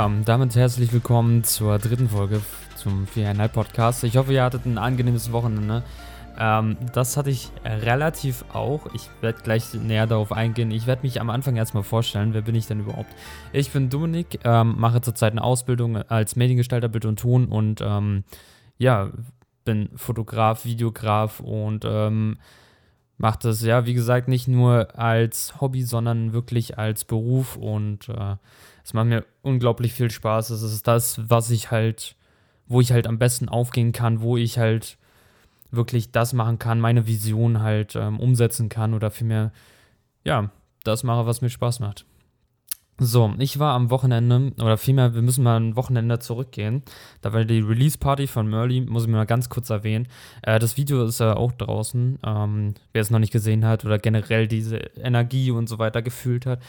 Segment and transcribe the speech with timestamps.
[0.00, 2.40] Damit herzlich willkommen zur dritten Folge
[2.74, 4.02] zum 4 Night Podcast.
[4.02, 5.82] Ich hoffe, ihr hattet ein angenehmes Wochenende.
[6.38, 8.86] Ähm, das hatte ich relativ auch.
[8.94, 10.70] Ich werde gleich näher darauf eingehen.
[10.70, 12.32] Ich werde mich am Anfang erstmal vorstellen.
[12.32, 13.14] Wer bin ich denn überhaupt?
[13.52, 18.24] Ich bin Dominik, ähm, mache zurzeit eine Ausbildung als Mediengestalter Bild und Ton und ähm,
[18.78, 19.10] ja,
[19.66, 22.38] bin Fotograf, Videograf und ähm,
[23.18, 28.36] mache das ja, wie gesagt, nicht nur als Hobby, sondern wirklich als Beruf und äh,
[28.84, 30.50] es macht mir unglaublich viel Spaß.
[30.50, 32.16] Es ist das, was ich halt,
[32.66, 34.98] wo ich halt am besten aufgehen kann, wo ich halt
[35.70, 39.52] wirklich das machen kann, meine Vision halt ähm, umsetzen kann oder vielmehr,
[40.24, 40.50] ja,
[40.84, 42.04] das mache, was mir Spaß macht.
[43.02, 46.82] So, ich war am Wochenende, oder vielmehr, wir müssen mal ein Wochenende zurückgehen.
[47.22, 50.06] Da war die Release-Party von Merly, muss ich mir mal ganz kurz erwähnen.
[50.42, 53.98] Äh, das Video ist ja auch draußen, ähm, wer es noch nicht gesehen hat oder
[53.98, 56.60] generell diese Energie und so weiter gefühlt hat.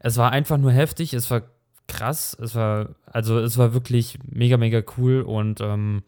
[0.00, 1.42] Es war einfach nur heftig, es war
[1.86, 6.02] krass, es war, also es war wirklich mega, mega cool und ähm,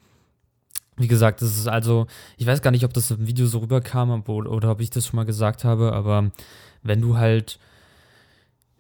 [0.97, 4.23] wie gesagt, das ist also, ich weiß gar nicht, ob das im Video so rüberkam
[4.27, 6.31] oder, oder ob ich das schon mal gesagt habe, aber
[6.83, 7.59] wenn du halt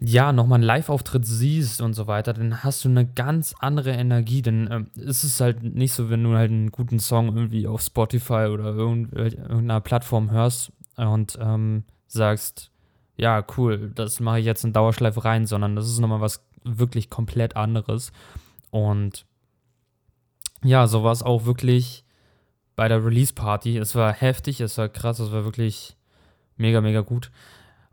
[0.05, 4.42] ja, nochmal einen Live-Auftritt siehst und so weiter, dann hast du eine ganz andere Energie.
[4.42, 7.83] Denn ähm, ist es halt nicht so, wenn du halt einen guten Song irgendwie auf
[7.83, 12.72] Spotify oder irgendeiner Plattform hörst und ähm, sagst,
[13.23, 17.09] ja, cool, das mache ich jetzt in Dauerschleife rein, sondern das ist nochmal was wirklich
[17.09, 18.12] komplett anderes.
[18.70, 19.27] Und
[20.64, 22.05] ja, so war es auch wirklich
[22.75, 23.79] bei der Release-Party.
[23.79, 25.96] Es war heftig, es war krass, es war wirklich
[26.57, 27.30] mega, mega gut.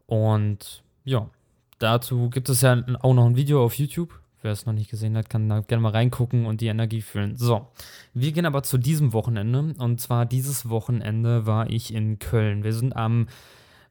[0.07, 1.29] Und ja,
[1.77, 4.19] dazu gibt es ja auch noch ein Video auf YouTube.
[4.41, 7.35] Wer es noch nicht gesehen hat, kann da gerne mal reingucken und die Energie fühlen.
[7.35, 7.67] So,
[8.15, 9.75] wir gehen aber zu diesem Wochenende.
[9.77, 12.63] Und zwar dieses Wochenende war ich in Köln.
[12.63, 13.27] Wir sind am,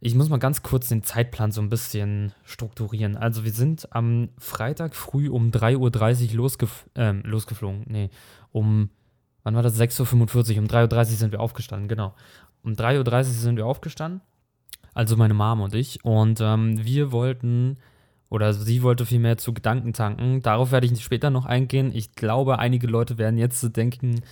[0.01, 3.17] ich muss mal ganz kurz den Zeitplan so ein bisschen strukturieren.
[3.17, 7.85] Also wir sind am Freitag früh um 3.30 Uhr losgef äh, losgeflogen.
[7.87, 8.11] Nee,
[8.53, 8.91] um,
[9.43, 9.79] wann war das?
[9.79, 10.59] 6.45 Uhr.
[10.59, 12.15] Um 3.30 Uhr sind wir aufgestanden, genau.
[12.63, 14.21] Um 3.30 Uhr sind wir aufgestanden
[14.99, 16.05] also meine Mom und ich.
[16.05, 17.79] Und ähm, wir wollten,
[18.31, 20.43] oder sie wollte vielmehr zu Gedanken tanken.
[20.43, 21.93] Darauf werde ich später noch eingehen.
[21.95, 24.23] Ich glaube, einige Leute werden jetzt denken,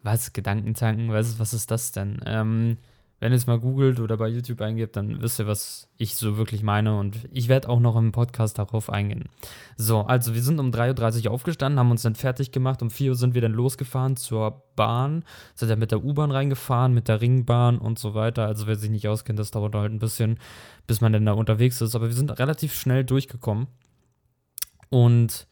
[0.00, 2.20] was, Gedanken tanken, was, was ist das denn?
[2.24, 2.78] Ähm,
[3.22, 6.36] wenn ihr es mal googelt oder bei YouTube eingebt, dann wisst ihr, was ich so
[6.38, 6.98] wirklich meine.
[6.98, 9.28] Und ich werde auch noch im Podcast darauf eingehen.
[9.76, 12.82] So, also wir sind um 3.30 Uhr aufgestanden, haben uns dann fertig gemacht.
[12.82, 15.24] Um 4 Uhr sind wir dann losgefahren zur Bahn.
[15.54, 18.46] Sind dann mit der U-Bahn reingefahren, mit der Ringbahn und so weiter.
[18.46, 20.40] Also wer sich nicht auskennt, das dauert halt ein bisschen,
[20.88, 21.94] bis man dann da unterwegs ist.
[21.94, 23.68] Aber wir sind relativ schnell durchgekommen.
[24.90, 25.46] Und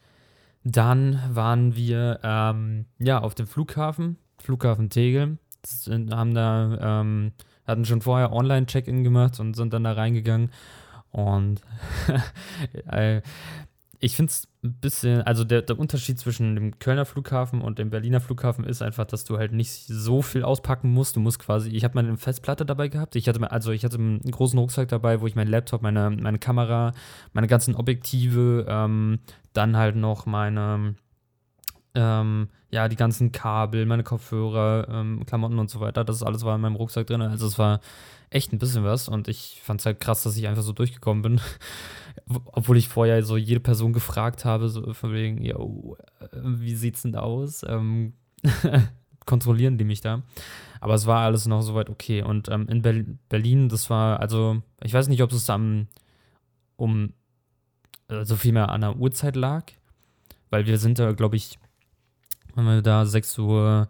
[0.65, 5.37] dann waren wir ähm, ja auf dem Flughafen, Flughafen Tegel.
[5.87, 7.31] Haben da ähm,
[7.65, 10.51] hatten schon vorher Online-Check-In gemacht und sind dann da reingegangen.
[11.11, 11.61] Und
[12.87, 13.21] äh,
[14.03, 17.91] ich finde es ein bisschen, also der, der Unterschied zwischen dem Kölner Flughafen und dem
[17.91, 21.15] Berliner Flughafen ist einfach, dass du halt nicht so viel auspacken musst.
[21.15, 23.15] Du musst quasi, ich habe meine Festplatte dabei gehabt.
[23.15, 26.39] Ich hatte, also ich hatte einen großen Rucksack dabei, wo ich meinen Laptop, meine, meine
[26.39, 26.93] Kamera,
[27.33, 29.19] meine ganzen Objektive, ähm,
[29.53, 30.95] dann halt noch meine,
[31.95, 36.55] ähm, ja, die ganzen Kabel, meine Kopfhörer, ähm, Klamotten und so weiter, das alles war
[36.55, 37.21] in meinem Rucksack drin.
[37.21, 37.81] Also es war
[38.29, 41.21] echt ein bisschen was und ich fand es halt krass, dass ich einfach so durchgekommen
[41.21, 41.41] bin.
[42.45, 45.55] Obwohl ich vorher so jede Person gefragt habe, so von wegen, ja,
[46.31, 47.63] wie sieht's denn da aus?
[47.67, 48.13] Ähm,
[49.25, 50.23] kontrollieren die mich da?
[50.79, 52.23] Aber es war alles noch soweit okay.
[52.23, 55.87] Und ähm, in Ber Berlin, das war, also, ich weiß nicht, ob es am,
[56.75, 57.13] um,
[58.07, 59.65] also vielmehr an der Uhrzeit lag,
[60.49, 61.59] weil wir sind da, glaube ich,
[62.55, 63.89] waren wir da 6 Uhr,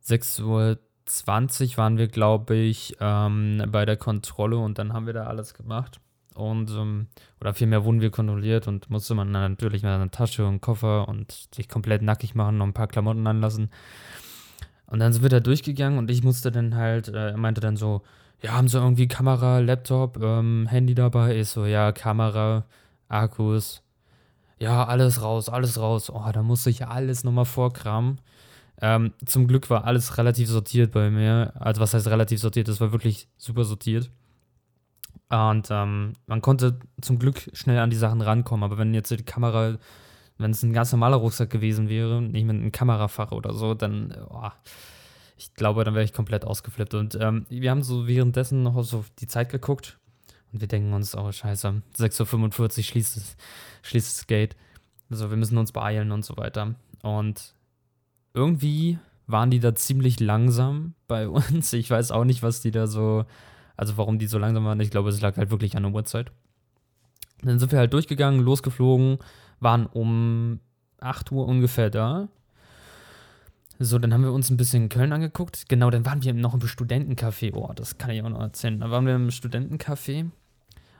[0.00, 5.12] 6 Uhr 20 waren wir, glaube ich, ähm, bei der Kontrolle und dann haben wir
[5.12, 6.00] da alles gemacht.
[6.34, 7.06] Und, ähm,
[7.40, 11.48] oder vielmehr wurden wir kontrolliert und musste man natürlich mit einer Tasche und Koffer und
[11.54, 13.70] sich komplett nackig machen, noch ein paar Klamotten anlassen.
[14.86, 17.76] Und dann sind wir da durchgegangen und ich musste dann halt, äh, er meinte dann
[17.76, 18.02] so,
[18.42, 21.38] ja, haben sie irgendwie Kamera, Laptop, ähm, Handy dabei?
[21.38, 22.64] Ich so, ja, Kamera,
[23.08, 23.82] Akkus,
[24.58, 26.10] ja, alles raus, alles raus.
[26.10, 28.20] Oh, da musste ich alles nochmal vorkramen.
[28.80, 31.52] Ähm, zum Glück war alles relativ sortiert bei mir.
[31.58, 32.68] Also, was heißt relativ sortiert?
[32.68, 34.10] Das war wirklich super sortiert.
[35.28, 38.64] Und ähm, man konnte zum Glück schnell an die Sachen rankommen.
[38.64, 39.78] Aber wenn jetzt die Kamera,
[40.38, 44.16] wenn es ein ganz normaler Rucksack gewesen wäre, nicht mit einem Kamerafach oder so, dann,
[44.28, 44.50] oh,
[45.36, 46.94] ich glaube, dann wäre ich komplett ausgeflippt.
[46.94, 49.98] Und ähm, wir haben so währenddessen noch so die Zeit geguckt.
[50.54, 53.36] Und wir denken uns, oh, scheiße, 6.45 Uhr schließt es
[53.82, 54.54] schließt das Gate.
[55.10, 56.76] Also wir müssen uns beeilen und so weiter.
[57.02, 57.54] Und
[58.34, 61.72] irgendwie waren die da ziemlich langsam bei uns.
[61.72, 63.24] Ich weiß auch nicht, was die da so,
[63.76, 64.78] also warum die so langsam waren.
[64.78, 66.30] Ich glaube, es lag halt wirklich an der Uhrzeit.
[67.42, 69.18] Dann sind wir halt durchgegangen, losgeflogen,
[69.58, 70.60] waren um
[71.00, 72.28] 8 Uhr ungefähr da.
[73.80, 75.68] So, dann haben wir uns ein bisschen in Köln angeguckt.
[75.68, 77.52] Genau, dann waren wir noch im Studentencafé.
[77.54, 78.78] Oh, das kann ich auch noch erzählen.
[78.78, 80.30] Da waren wir im Studentencafé.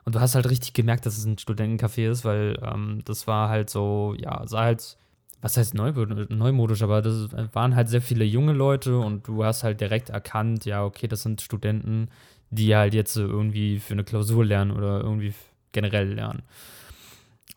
[0.04, 3.48] Und du hast halt richtig gemerkt, dass es ein Studentencafé ist, weil ähm, das war
[3.48, 4.98] halt so, ja, sah halt,
[5.40, 5.92] was heißt neu,
[6.28, 10.64] neumodisch, aber das waren halt sehr viele junge Leute und du hast halt direkt erkannt,
[10.66, 12.08] ja, okay, das sind Studenten,
[12.50, 15.34] die halt jetzt irgendwie für eine Klausur lernen oder irgendwie
[15.72, 16.42] generell lernen.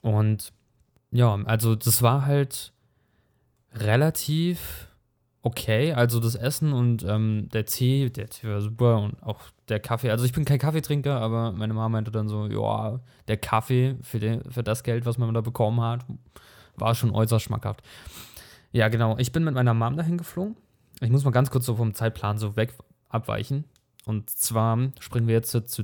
[0.02, 0.54] Und
[1.12, 2.72] ja, also das war halt
[3.74, 4.87] relativ
[5.48, 5.94] okay.
[5.94, 9.40] Also das Essen und ähm, der Tee, der Tee war super und auch
[9.70, 10.12] der Kaffee.
[10.12, 14.20] Also ich bin kein Kaffeetrinker, aber meine Mama meinte dann so, ja, der Kaffee für,
[14.20, 16.06] den, für das Geld, was man da bekommen hat,
[16.76, 17.82] war schon äußerst schmackhaft.
[18.72, 19.18] Ja, genau.
[19.18, 20.58] Ich bin mit meiner Mom dahin geflogen.
[21.00, 22.74] Ich muss mal ganz kurz so vom Zeitplan so weg
[23.10, 23.64] abweichen.
[24.06, 25.84] Und zwar springen wir jetzt zu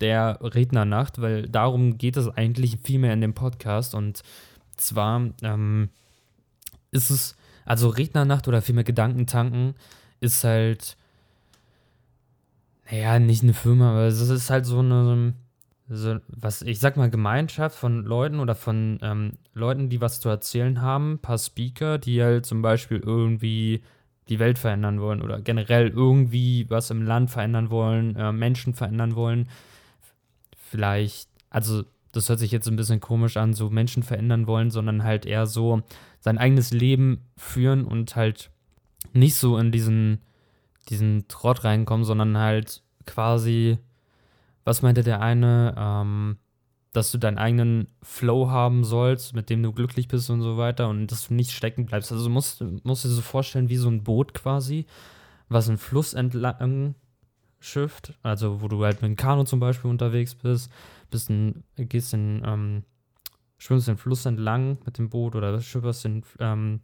[0.00, 3.94] der Rednernacht, weil darum geht es eigentlich viel mehr in dem Podcast.
[3.94, 4.22] Und
[4.76, 5.90] zwar ähm,
[6.90, 9.74] ist es also Rednernacht oder vielmehr Gedankentanken
[10.20, 10.96] ist halt,
[12.90, 15.34] naja, nicht eine Firma, aber es ist halt so eine,
[15.88, 20.28] so, was ich sag mal, Gemeinschaft von Leuten oder von ähm, Leuten, die was zu
[20.28, 23.82] erzählen haben, ein paar Speaker, die halt zum Beispiel irgendwie
[24.28, 29.16] die Welt verändern wollen oder generell irgendwie was im Land verändern wollen, äh, Menschen verändern
[29.16, 29.48] wollen.
[30.56, 35.04] Vielleicht, also das hört sich jetzt ein bisschen komisch an, so Menschen verändern wollen, sondern
[35.04, 35.82] halt eher so
[36.24, 38.50] sein eigenes Leben führen und halt
[39.12, 40.22] nicht so in diesen,
[40.88, 43.78] diesen Trott reinkommen, sondern halt quasi,
[44.64, 46.38] was meinte der eine, ähm,
[46.92, 50.88] dass du deinen eigenen Flow haben sollst, mit dem du glücklich bist und so weiter
[50.88, 52.10] und dass du nicht stecken bleibst.
[52.10, 54.86] Also du musst, musst dir so vorstellen wie so ein Boot quasi,
[55.48, 56.94] was einen Fluss entlang
[57.58, 60.70] schifft, also wo du halt mit einem Kanu zum Beispiel unterwegs bist
[61.14, 62.82] bist ein, gehst den, ähm,
[63.58, 66.80] schwimmst den Fluss entlang mit dem Boot oder schipperst den ähm,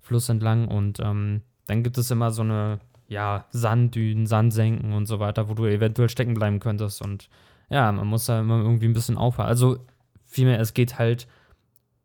[0.00, 5.20] Fluss entlang und ähm, dann gibt es immer so eine, ja, Sanddünen, Sandsenken und so
[5.20, 7.28] weiter, wo du eventuell stecken bleiben könntest und
[7.70, 9.48] ja, man muss da immer irgendwie ein bisschen aufhören.
[9.48, 9.78] Also
[10.26, 11.26] vielmehr, es geht halt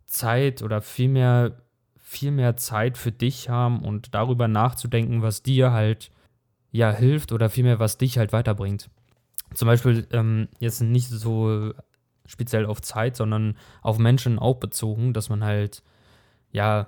[0.06, 1.58] Zeit oder vielmehr
[1.98, 6.10] viel mehr Zeit für dich haben und darüber nachzudenken, was dir halt
[6.72, 8.90] ja hilft oder vielmehr, was dich halt weiterbringt.
[9.54, 11.74] Zum Beispiel ähm, jetzt nicht so
[12.28, 15.84] speziell auf Zeit, sondern auf Menschen auch bezogen, dass man halt,
[16.52, 16.88] ja,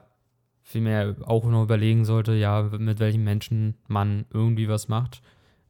[0.62, 5.22] vielmehr auch noch überlegen sollte, ja, mit welchen Menschen man irgendwie was macht.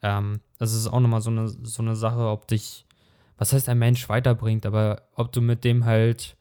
[0.01, 2.85] Ähm, das ist auch nochmal so eine, so eine Sache, ob dich,
[3.37, 6.35] was heißt ein Mensch weiterbringt, aber ob du mit dem halt,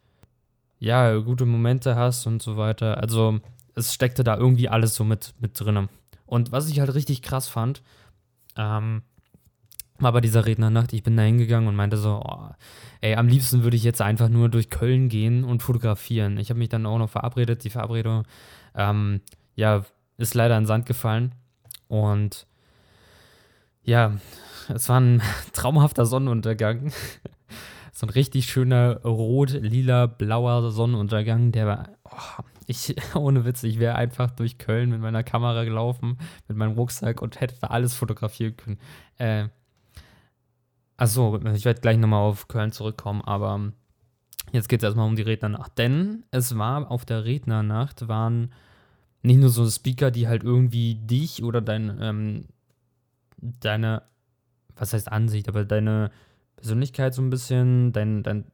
[0.81, 2.99] ja, gute Momente hast und so weiter.
[2.99, 3.41] Also,
[3.75, 5.89] es steckte da irgendwie alles so mit, mit drin.
[6.27, 7.83] Und was ich halt richtig krass fand,
[8.57, 9.03] ähm,
[9.99, 12.49] war bei dieser Rednernacht, ich bin da hingegangen und meinte so, oh,
[13.01, 16.39] ey, am liebsten würde ich jetzt einfach nur durch Köln gehen und fotografieren.
[16.39, 18.25] Ich habe mich dann auch noch verabredet, die Verabredung,
[18.75, 19.21] ähm,
[19.57, 19.85] ja,
[20.17, 21.35] ist leider in Sand gefallen
[21.89, 22.47] und
[23.83, 24.19] ja,
[24.69, 25.23] es war ein
[25.53, 26.93] traumhafter Sonnenuntergang.
[27.93, 33.81] so ein richtig schöner rot, lila, blauer Sonnenuntergang, der war, oh, ich, ohne Witz, ich
[33.81, 37.95] wäre einfach durch Köln mit meiner Kamera gelaufen, mit meinem Rucksack und hätte da alles
[37.95, 38.79] fotografieren können.
[39.17, 39.49] Äh,
[40.99, 43.73] Achso, ich werde gleich nochmal auf Köln zurückkommen, aber
[44.53, 45.79] jetzt geht es erstmal um die Rednernacht.
[45.79, 48.53] Denn es war auf der Rednernacht, waren
[49.23, 52.45] nicht nur so Speaker, die halt irgendwie dich oder dein, ähm,
[53.37, 54.03] deine,
[54.75, 56.11] was heißt Ansicht, aber deine
[56.57, 58.47] Persönlichkeit so ein bisschen, dein, dein,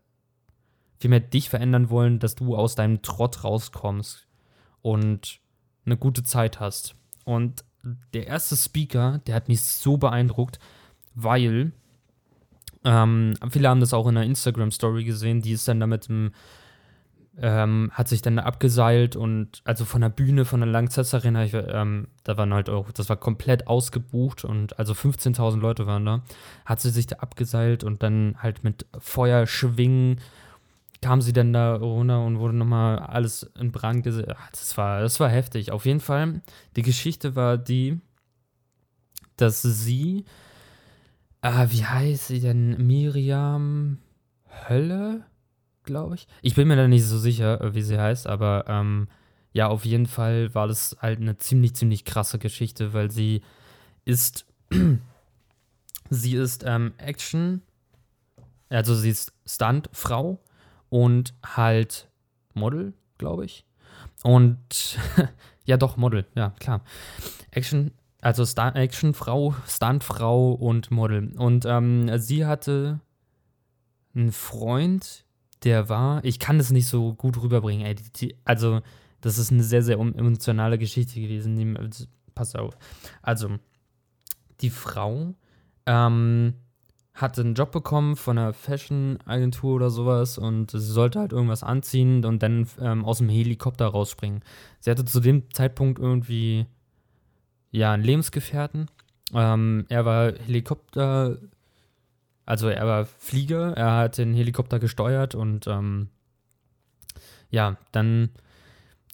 [0.98, 4.26] vielmehr dich verändern wollen, dass du aus deinem Trott rauskommst
[4.82, 5.40] und
[5.86, 6.94] eine gute Zeit hast.
[7.24, 7.64] Und
[8.12, 10.58] der erste Speaker, der hat mich so beeindruckt,
[11.14, 11.72] weil
[12.85, 16.33] ähm, viele haben das auch in einer Instagram-Story gesehen, die ist dann damit im,
[17.38, 22.09] ähm, hat sich dann abgeseilt und also von der Bühne, von der Langzess Arena, ähm,
[22.23, 26.23] da waren halt auch, das war komplett ausgebucht und also 15.000 Leute waren da,
[26.64, 30.21] hat sie sich da abgeseilt und dann halt mit Feuerschwingen
[31.00, 34.37] kam sie dann da runter und wurde nochmal alles in Brand gesetzt.
[34.53, 35.71] Das war, das war heftig.
[35.71, 36.41] Auf jeden Fall,
[36.76, 38.00] die Geschichte war die,
[39.37, 40.25] dass sie
[41.44, 42.86] Ah, wie heißt sie denn?
[42.86, 43.98] Miriam
[44.66, 45.26] Hölle,
[45.82, 46.26] glaube ich.
[46.40, 49.08] Ich bin mir da nicht so sicher, äh, wie sie heißt, aber ähm,
[49.52, 53.42] ja, auf jeden Fall war das halt eine ziemlich, ziemlich krasse Geschichte, weil sie
[54.06, 54.46] ist,
[56.08, 57.60] sie ist ähm, Action,
[58.70, 60.42] also sie ist Stuntfrau
[60.88, 62.08] und halt
[62.54, 63.66] Model, glaube ich.
[64.22, 64.98] Und
[65.66, 66.80] ja, doch, Model, ja, klar.
[67.50, 67.90] Action,
[68.25, 71.33] also Action-Frau, Stunt-Frau und Model.
[71.37, 73.00] Und ähm, sie hatte
[74.14, 75.26] einen Freund,
[75.62, 77.95] der war, ich kann das nicht so gut rüberbringen, ey.
[77.95, 78.81] Die, die, also,
[79.21, 81.57] das ist eine sehr, sehr emotionale Geschichte gewesen.
[81.57, 82.78] Die, also, pass auf.
[83.21, 83.59] Also,
[84.62, 85.35] die Frau
[85.85, 86.54] ähm,
[87.12, 92.25] hatte einen Job bekommen von einer Fashion-Agentur oder sowas und sie sollte halt irgendwas anziehen
[92.25, 94.43] und dann ähm, aus dem Helikopter rausspringen.
[94.81, 96.66] Sie hatte zu dem Zeitpunkt irgendwie,
[97.75, 98.88] ja, einen Lebensgefährten.
[99.33, 101.38] Ähm, er war Helikopter,
[102.47, 106.09] also er war Flieger, er hat den Helikopter gesteuert und ähm,
[107.50, 108.31] ja, dann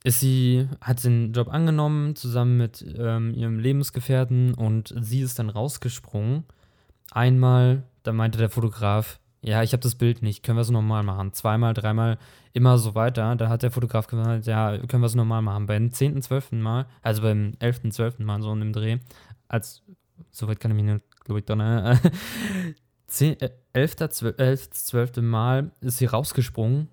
[0.04, 5.48] ist sie, hat den Job angenommen, zusammen mit ähm, ihrem Lebensgefährten und sie ist dann
[5.48, 6.44] rausgesprungen.
[7.10, 11.02] Einmal, da meinte der Fotograf, ja, ich habe das Bild nicht, können wir es nochmal
[11.02, 11.32] machen?
[11.32, 12.18] Zweimal, dreimal,
[12.52, 13.36] immer so weiter.
[13.36, 15.66] Da hat der Fotograf gesagt, ja, können wir es nochmal machen?
[15.66, 16.52] Beim 10., 12.
[16.52, 18.18] Mal, also beim 11., 12.
[18.18, 18.98] Mal so in dem Dreh,
[19.48, 19.82] als,
[20.30, 21.98] soweit kann ich mich nicht, glaube ich, doch, ne?
[23.06, 23.36] 10,
[23.72, 25.16] 11., 12., 12.
[25.22, 26.88] Mal ist sie rausgesprungen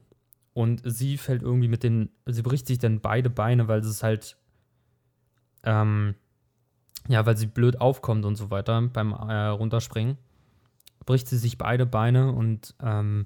[0.54, 4.38] und sie fällt irgendwie mit den, sie bricht sich dann beide Beine, weil es halt,
[5.64, 6.16] ähm,
[7.10, 10.18] ja, weil sie blöd aufkommt und so weiter beim äh, Runterspringen.
[11.08, 13.26] Bricht sie sich beide Beine und ähm,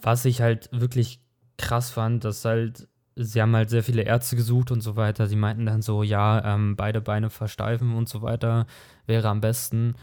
[0.00, 1.20] was ich halt wirklich
[1.58, 5.28] krass fand, dass halt, sie haben halt sehr viele Ärzte gesucht und so weiter.
[5.28, 8.66] Sie meinten dann so, ja, ähm, beide Beine versteifen und so weiter
[9.06, 9.94] wäre am besten.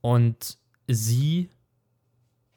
[0.00, 0.58] Und
[0.88, 1.50] sie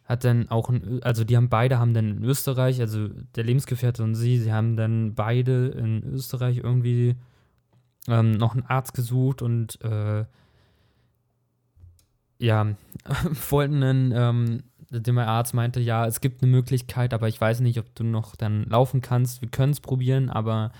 [0.06, 4.01] hat dann auch, ein, also die haben beide haben dann in Österreich, also der Lebensgefährte
[4.04, 7.15] und sie, sie haben dann beide in Österreich irgendwie
[8.08, 10.25] ähm, noch einen Arzt gesucht und äh,
[12.39, 12.75] ja,
[13.50, 17.80] wollten dann, ähm, der Arzt meinte, ja, es gibt eine Möglichkeit, aber ich weiß nicht,
[17.80, 19.42] ob du noch dann laufen kannst.
[19.42, 20.72] Wir können es probieren, aber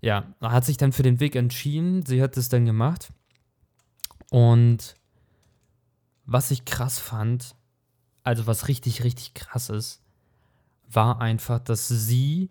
[0.00, 2.04] ja, hat sich dann für den Weg entschieden.
[2.04, 3.12] Sie hat es dann gemacht.
[4.30, 4.94] Und
[6.24, 7.54] was ich krass fand,
[8.22, 10.02] also was richtig, richtig krass ist,
[10.88, 12.50] war einfach, dass sie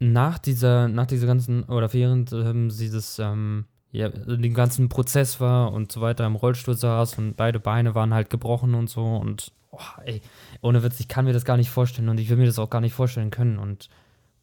[0.00, 5.40] nach dieser, nach dieser ganzen, oder während ähm, sie das, ähm, ja, den ganzen Prozess
[5.40, 9.04] war und so weiter im Rollstuhl saß und beide Beine waren halt gebrochen und so
[9.16, 10.20] und oh, ey,
[10.60, 12.70] ohne Witz, ich kann mir das gar nicht vorstellen und ich will mir das auch
[12.70, 13.88] gar nicht vorstellen können und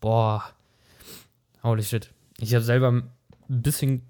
[0.01, 0.43] boah,
[1.63, 2.11] holy shit.
[2.39, 3.09] Ich habe selber ein
[3.47, 4.01] bisschen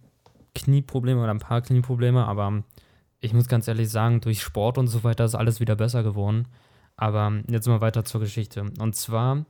[0.56, 2.63] Knieprobleme oder ein paar Knieprobleme, aber
[3.20, 6.48] ich muss ganz ehrlich sagen, durch Sport und so weiter ist alles wieder besser geworden.
[6.98, 8.72] Aber jetzt mal weiter zur Geschichte.
[8.80, 9.46] Und zwar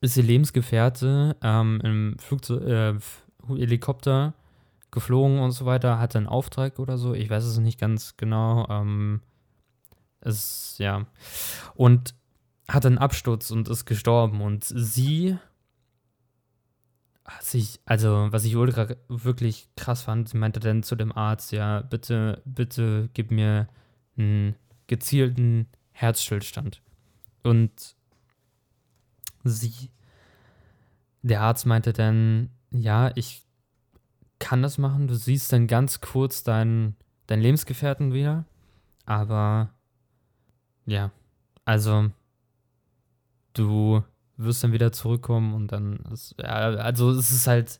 [0.00, 2.94] ist die Lebensgefährte ähm, im Flugzeug, äh,
[3.56, 4.34] Helikopter
[4.90, 7.14] geflogen und so weiter, hatte einen Auftrag oder so.
[7.14, 8.66] Ich weiß es nicht ganz genau.
[8.68, 9.20] Ähm,
[10.20, 11.06] es, ja.
[11.74, 12.14] Und
[12.68, 14.40] hatte einen Absturz und ist gestorben.
[14.40, 15.38] Und sie
[17.38, 21.52] was ich, also, was ich ultra wirklich krass fand, sie meinte dann zu dem Arzt,
[21.52, 23.68] ja, bitte, bitte gib mir
[24.16, 26.82] einen gezielten Herzstillstand.
[27.42, 27.94] Und
[29.44, 29.90] sie,
[31.22, 33.46] der Arzt meinte dann, ja, ich
[34.38, 36.96] kann das machen, du siehst dann ganz kurz deinen,
[37.26, 38.44] deinen Lebensgefährten wieder,
[39.04, 39.70] aber
[40.86, 41.10] ja,
[41.64, 42.10] also
[43.52, 44.02] du
[44.36, 47.78] wirst dann wieder zurückkommen und dann ist, ja, also es ist halt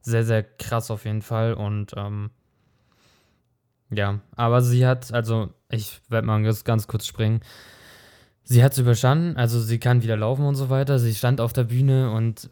[0.00, 2.30] sehr, sehr krass auf jeden Fall und ähm,
[3.90, 7.40] ja, aber sie hat, also ich werde mal ganz, ganz kurz springen.
[8.44, 10.98] Sie hat es überstanden, also sie kann wieder laufen und so weiter.
[10.98, 12.48] Sie stand auf der Bühne und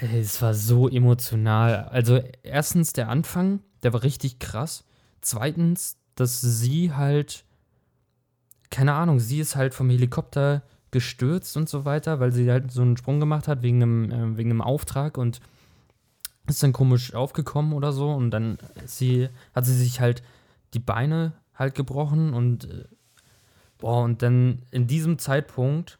[0.00, 1.84] es war so emotional.
[1.84, 4.84] Also erstens der Anfang, der war richtig krass.
[5.20, 7.44] Zweitens, dass sie halt,
[8.70, 12.82] keine Ahnung, sie ist halt vom Helikopter gestürzt und so weiter, weil sie halt so
[12.82, 15.40] einen Sprung gemacht hat wegen einem, äh, wegen einem Auftrag und
[16.46, 20.22] ist dann komisch aufgekommen oder so und dann sie, hat sie sich halt
[20.72, 22.84] die Beine halt gebrochen und äh,
[23.78, 25.98] boah, und dann in diesem Zeitpunkt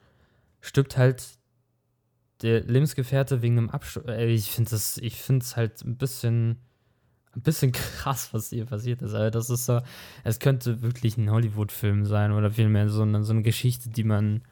[0.60, 1.38] stirbt halt
[2.42, 4.06] der Lebensgefährte wegen einem Absturz.
[4.08, 6.58] Ich finde es halt ein bisschen,
[7.34, 9.14] ein bisschen krass, was hier passiert ist.
[9.14, 9.80] Also das ist so,
[10.24, 14.42] es könnte wirklich ein Hollywood-Film sein oder vielmehr so eine, so eine Geschichte, die man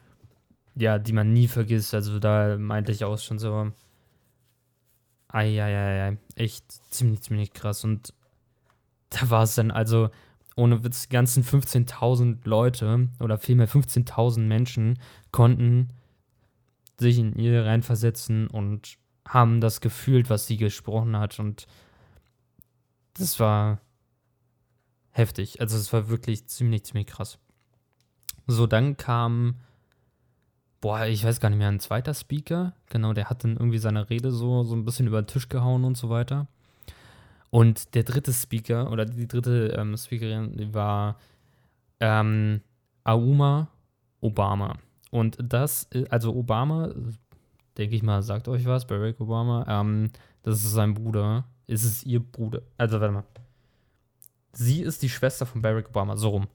[0.75, 1.93] ja, die man nie vergisst.
[1.93, 3.71] Also da meinte ich auch schon so,
[5.27, 7.83] ei, echt ziemlich, ziemlich krass.
[7.83, 8.13] Und
[9.09, 10.09] da war es dann also,
[10.55, 14.99] ohne Witz, die ganzen 15.000 Leute oder vielmehr 15.000 Menschen
[15.31, 15.89] konnten
[16.99, 18.97] sich in ihr reinversetzen und
[19.27, 21.39] haben das gefühlt, was sie gesprochen hat.
[21.39, 21.67] Und
[23.13, 23.79] das war
[25.11, 25.61] heftig.
[25.61, 27.39] Also es war wirklich ziemlich, ziemlich krass.
[28.47, 29.55] So, dann kam
[30.83, 34.09] boah, ich weiß gar nicht mehr, ein zweiter Speaker, genau, der hat dann irgendwie seine
[34.09, 36.47] Rede so, so ein bisschen über den Tisch gehauen und so weiter.
[37.49, 41.15] Und der dritte Speaker oder die dritte ähm, Speakerin, die war
[42.01, 42.59] ähm,
[43.05, 43.69] Auma
[44.19, 44.77] Obama.
[45.13, 46.91] Und das, äh, also Obama,
[47.77, 50.09] denke ich mal, sagt euch was, Barack Obama, ähm,
[50.41, 51.45] das ist sein Bruder.
[51.67, 52.63] Ist es ihr Bruder?
[52.79, 53.23] Also, warte mal.
[54.53, 56.47] Sie ist die Schwester von Barack Obama, so rum.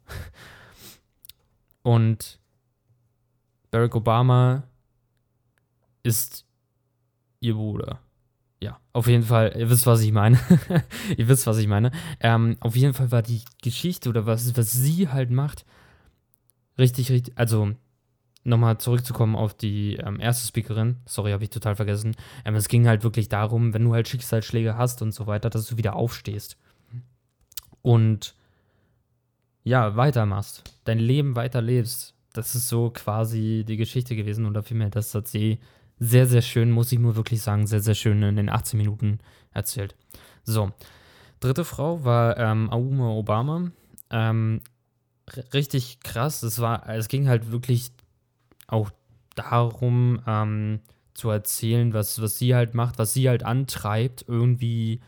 [1.84, 2.40] Und
[3.70, 4.64] Barack Obama
[6.02, 6.44] ist
[7.38, 8.00] ihr Bruder.
[8.60, 10.36] Ja, auf jeden Fall, ihr wisst, was ich meine.
[11.16, 11.92] ihr wisst, was ich meine.
[12.18, 15.64] Ähm, auf jeden Fall war die Geschichte oder was, was sie halt macht,
[16.76, 17.76] richtig, richtig, also
[18.44, 22.16] nochmal zurückzukommen auf die ähm, erste Speakerin, sorry, habe ich total vergessen.
[22.44, 25.66] Ähm, es ging halt wirklich darum, wenn du halt Schicksalsschläge hast und so weiter, dass
[25.66, 26.56] du wieder aufstehst.
[27.82, 28.34] Und
[29.64, 32.14] ja, weitermachst, dein Leben weiterlebst.
[32.32, 35.58] Das ist so quasi die Geschichte gewesen oder vielmehr, das hat sie
[35.98, 39.18] sehr, sehr schön, muss ich nur wirklich sagen, sehr, sehr schön in den 18 Minuten
[39.52, 39.96] erzählt.
[40.44, 40.70] So,
[41.40, 43.70] dritte Frau war ähm, Auma Obama.
[44.10, 44.60] Ähm,
[45.52, 46.42] richtig krass.
[46.42, 47.90] Es war, es ging halt wirklich
[48.68, 48.90] auch
[49.34, 50.80] darum, ähm,
[51.14, 55.00] zu erzählen, was, was sie halt macht, was sie halt antreibt, irgendwie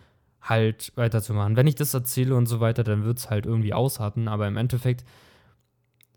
[0.42, 1.56] halt weiterzumachen.
[1.56, 4.56] Wenn ich das erzähle und so weiter, dann wird es halt irgendwie ausharten, aber im
[4.56, 5.04] Endeffekt,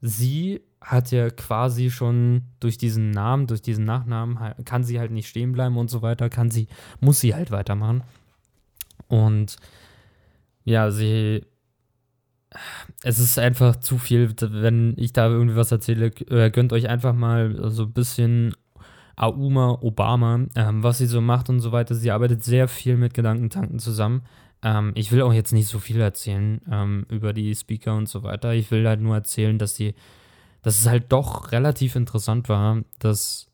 [0.02, 5.28] sie hat ja quasi schon durch diesen Namen, durch diesen Nachnamen, kann sie halt nicht
[5.28, 6.68] stehen bleiben und so weiter, kann sie,
[7.00, 8.04] muss sie halt weitermachen.
[9.08, 9.58] Und
[10.64, 11.46] ja, sie
[13.04, 16.08] es ist einfach zu viel, wenn ich da irgendwie was erzähle.
[16.30, 18.56] Äh, gönnt euch einfach mal so ein bisschen
[19.16, 21.96] Auma Obama, ähm, was sie so macht und so weiter.
[21.96, 24.24] Sie arbeitet sehr viel mit Gedankentanken zusammen.
[24.64, 28.24] Ähm, ich will auch jetzt nicht so viel erzählen ähm, über die Speaker und so
[28.24, 28.54] weiter.
[28.54, 29.94] Ich will halt nur erzählen, dass sie,
[30.62, 33.52] dass es halt doch relativ interessant war, dass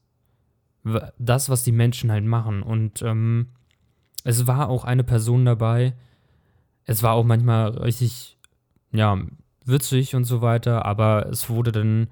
[1.17, 2.63] das, was die Menschen halt machen.
[2.63, 3.47] Und ähm,
[4.23, 5.93] es war auch eine Person dabei.
[6.85, 8.38] Es war auch manchmal richtig
[8.91, 9.17] ja,
[9.65, 12.07] witzig und so weiter, aber es wurde dann,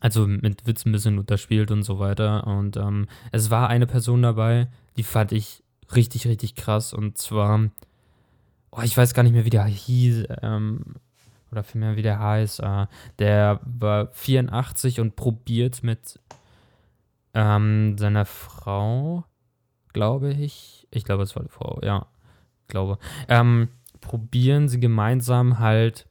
[0.00, 2.46] also mit Witz ein bisschen unterspielt und so weiter.
[2.46, 5.62] Und ähm, es war eine Person dabei, die fand ich
[5.94, 6.92] richtig, richtig krass.
[6.92, 7.70] Und zwar,
[8.70, 10.96] oh, ich weiß gar nicht mehr, wie der hieß, ähm,
[11.50, 12.60] oder vielmehr, wie der heißt.
[12.60, 12.86] Äh,
[13.18, 16.20] der war 84 und probiert mit
[17.34, 19.24] ähm, seiner Frau,
[19.92, 20.86] glaube ich.
[20.90, 22.06] Ich glaube, es war die Frau, ja,
[22.68, 22.98] glaube.
[23.28, 23.68] Ähm,
[24.00, 26.06] probieren sie gemeinsam halt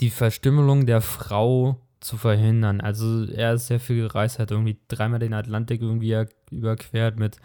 [0.00, 2.80] die Verstümmelung der Frau zu verhindern.
[2.80, 7.36] Also er ist sehr viel gereist, hat irgendwie dreimal den Atlantik irgendwie überquert mit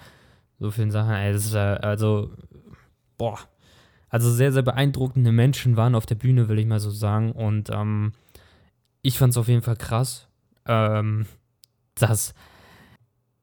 [0.60, 1.12] so vielen Sachen.
[1.12, 2.32] Also,
[3.18, 3.38] boah.
[4.10, 7.34] Also sehr, sehr beeindruckende Menschen waren auf der Bühne, will ich mal so sagen.
[7.34, 8.14] Und ähm,
[9.02, 10.30] ich fand es auf jeden Fall krass,
[10.66, 11.26] ähm,
[11.96, 12.34] dass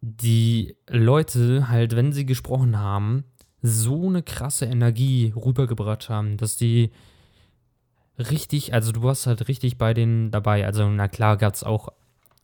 [0.00, 3.24] die Leute halt, wenn sie gesprochen haben,
[3.62, 6.90] so eine krasse Energie rübergebracht haben, dass die
[8.18, 10.66] richtig, also du warst halt richtig bei denen dabei.
[10.66, 11.88] Also na klar gab es auch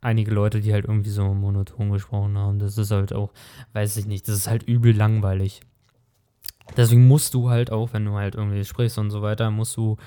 [0.01, 2.59] einige Leute, die halt irgendwie so monoton gesprochen haben.
[2.59, 3.31] Das ist halt auch,
[3.73, 5.61] weiß ich nicht, das ist halt übel langweilig.
[6.77, 9.97] Deswegen musst du halt auch, wenn du halt irgendwie sprichst und so weiter, musst du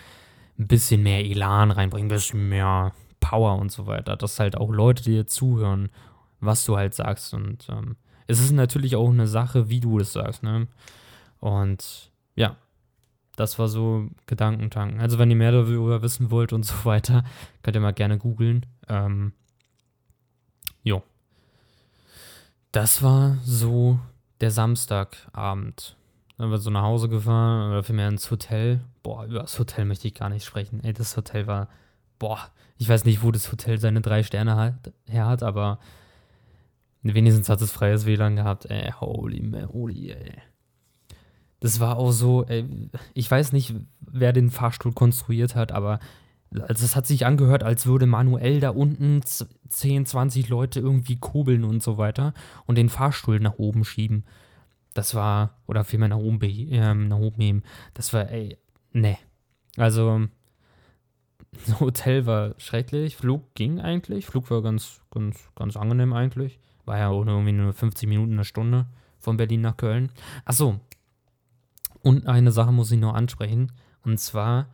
[0.59, 4.71] ein bisschen mehr Elan reinbringen, ein bisschen mehr Power und so weiter, dass halt auch
[4.71, 5.91] Leute dir zuhören,
[6.41, 7.35] was du halt sagst.
[7.35, 7.97] Und ähm,
[8.27, 10.69] es ist natürlich auch eine Sache, wie du es sagst, ne?
[11.43, 12.57] Und ja,
[13.35, 15.01] das war so Gedankentanken.
[15.01, 17.25] Also wenn ihr mehr darüber wissen wollt und so weiter,
[17.63, 18.65] könnt ihr mal gerne googeln.
[18.89, 19.33] Ähm,
[20.85, 21.03] jo.
[22.71, 23.99] Das war so
[24.41, 25.97] der Samstagabend.
[26.39, 28.85] Dann wir so nach Hause gefahren oder vielmehr ins Hotel.
[29.03, 30.79] Boah, über das Hotel möchte ich gar nicht sprechen.
[30.85, 31.69] Ey, das Hotel war,
[32.21, 32.39] boah,
[32.79, 35.81] ich weiß nicht, wo das Hotel seine drei Sterne hat, her hat, aber
[37.03, 38.67] wenigstens hat es freies WLAN gehabt.
[38.67, 40.43] Ey, holy, holy, ey.
[41.63, 42.65] Das war auch so, ey,
[43.15, 46.01] ich weiß nicht, wer den Fahrstuhl konstruiert hat, aber
[46.61, 51.63] also es hat sich angehört, als würde manuell da unten 10, 20 Leute irgendwie kurbeln
[51.63, 52.35] und so weiter
[52.67, 54.25] und den Fahrstuhl nach oben schieben.
[54.93, 57.63] Das war, oder vielmehr nach oben, äh, nach oben heben.
[57.95, 58.59] Das war, ey,
[58.93, 59.17] ne.
[59.77, 60.27] Also,
[61.67, 66.59] das Hotel war schrecklich, Flug ging eigentlich, Flug war ganz, ganz, ganz angenehm eigentlich.
[66.87, 68.87] War ja auch irgendwie nur 50 Minuten, eine Stunde
[69.21, 70.11] von Berlin nach Köln.
[70.45, 70.81] Achso,
[72.03, 73.73] und eine Sache muss ich noch ansprechen.
[74.05, 74.67] Und zwar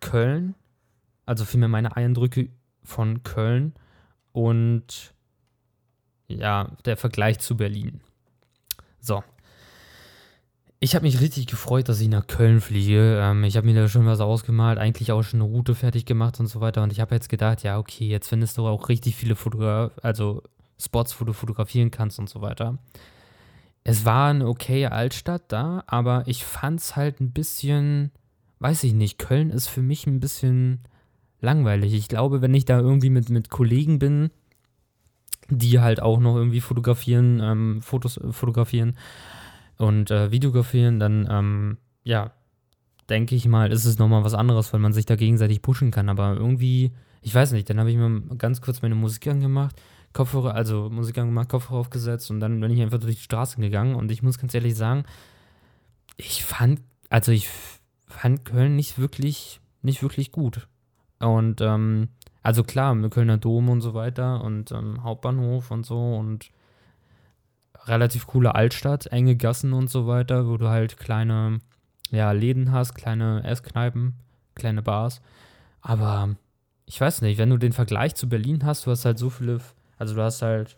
[0.00, 0.54] Köln,
[1.26, 2.48] also vielmehr meine Eindrücke
[2.82, 3.74] von Köln
[4.32, 5.14] und
[6.28, 8.00] ja, der Vergleich zu Berlin.
[9.00, 9.22] So.
[10.80, 13.18] Ich habe mich richtig gefreut, dass ich nach Köln fliege.
[13.20, 16.40] Ähm, ich habe mir da schon was ausgemalt, eigentlich auch schon eine Route fertig gemacht
[16.40, 16.82] und so weiter.
[16.82, 20.42] Und ich habe jetzt gedacht, ja, okay, jetzt findest du auch richtig viele Fotograf also
[20.78, 22.78] Spots, wo du fotografieren kannst und so weiter
[23.84, 28.10] es war eine okaye Altstadt da, aber ich fand es halt ein bisschen,
[28.58, 30.80] weiß ich nicht, Köln ist für mich ein bisschen
[31.40, 31.92] langweilig.
[31.92, 34.30] Ich glaube, wenn ich da irgendwie mit, mit Kollegen bin,
[35.50, 38.96] die halt auch noch irgendwie fotografieren, ähm, Fotos äh, fotografieren
[39.76, 42.32] und äh, videografieren, dann, ähm, ja,
[43.10, 46.08] denke ich mal, ist es nochmal was anderes, weil man sich da gegenseitig pushen kann.
[46.08, 49.76] Aber irgendwie, ich weiß nicht, dann habe ich mir ganz kurz meine Musik angemacht,
[50.14, 53.94] Kopfhörer, also Musik angemacht, Kopfhörer aufgesetzt und dann bin ich einfach durch die Straßen gegangen
[53.94, 55.04] und ich muss ganz ehrlich sagen,
[56.16, 57.48] ich fand, also ich
[58.06, 60.68] fand Köln nicht wirklich, nicht wirklich gut.
[61.18, 62.08] Und ähm,
[62.42, 66.50] also klar, mit Kölner Dom und so weiter und ähm, Hauptbahnhof und so und
[67.86, 71.60] relativ coole Altstadt, enge Gassen und so weiter, wo du halt kleine
[72.10, 74.14] ja, Läden hast, kleine Esskneipen,
[74.54, 75.20] kleine Bars.
[75.80, 76.36] Aber
[76.86, 79.60] ich weiß nicht, wenn du den Vergleich zu Berlin hast, du hast halt so viele,
[79.98, 80.76] also du hast halt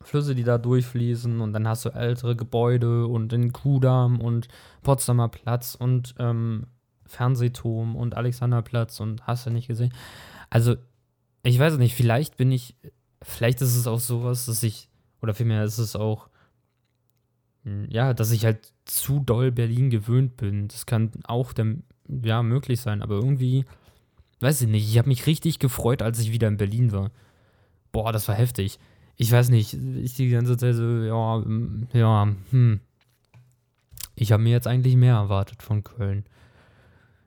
[0.00, 4.48] Flüsse, die da durchfließen und dann hast du ältere Gebäude und den Kudamm und
[4.82, 6.66] Potsdamer Platz und ähm,
[7.06, 9.92] Fernsehturm und Alexanderplatz und hast du nicht gesehen.
[10.50, 10.76] Also,
[11.42, 12.76] ich weiß nicht, vielleicht bin ich,
[13.22, 14.88] vielleicht ist es auch sowas, dass ich,
[15.22, 16.28] oder vielmehr ist es auch,
[17.64, 20.68] hm, ja, dass ich halt zu doll Berlin gewöhnt bin.
[20.68, 23.64] Das kann auch dann, ja, möglich sein, aber irgendwie,
[24.40, 27.10] weiß ich nicht, ich habe mich richtig gefreut, als ich wieder in Berlin war.
[27.96, 28.78] Boah, das war heftig.
[29.16, 32.80] Ich weiß nicht, ich die ganze Zeit so, ja, hm, ja, hm.
[34.16, 36.26] Ich habe mir jetzt eigentlich mehr erwartet von Köln.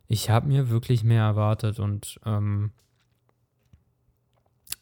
[0.06, 2.70] Ich habe mir wirklich mehr erwartet und ähm,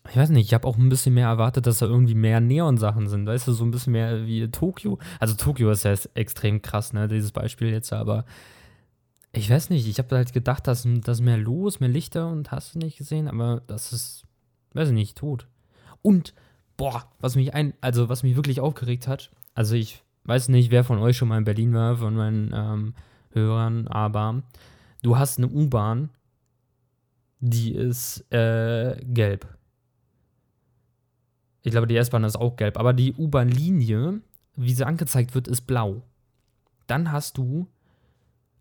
[0.09, 3.07] ich weiß nicht, ich habe auch ein bisschen mehr erwartet, dass da irgendwie mehr Neon-Sachen
[3.07, 4.99] sind, weißt du, so ein bisschen mehr wie Tokio.
[5.21, 8.25] Also Tokio ist ja extrem krass, ne, dieses Beispiel jetzt, aber
[9.31, 12.75] ich weiß nicht, ich habe halt gedacht, dass, dass mehr los, mehr Lichter und hast
[12.75, 14.25] du nicht gesehen, aber das ist,
[14.73, 15.47] weiß ich nicht, tot.
[16.07, 16.33] Und,
[16.77, 20.85] boah, was mich ein, also was mich wirklich aufgeregt hat, also ich weiß nicht, wer
[20.85, 22.93] von euch schon mal in Berlin war, von meinen ähm,
[23.31, 24.41] Hörern, aber
[25.03, 26.09] du hast eine U-Bahn,
[27.41, 29.53] die ist äh, gelb.
[31.61, 34.21] Ich glaube, die S-Bahn ist auch gelb, aber die U-Bahn-Linie,
[34.55, 36.03] wie sie angezeigt wird, ist blau.
[36.87, 37.67] Dann hast du,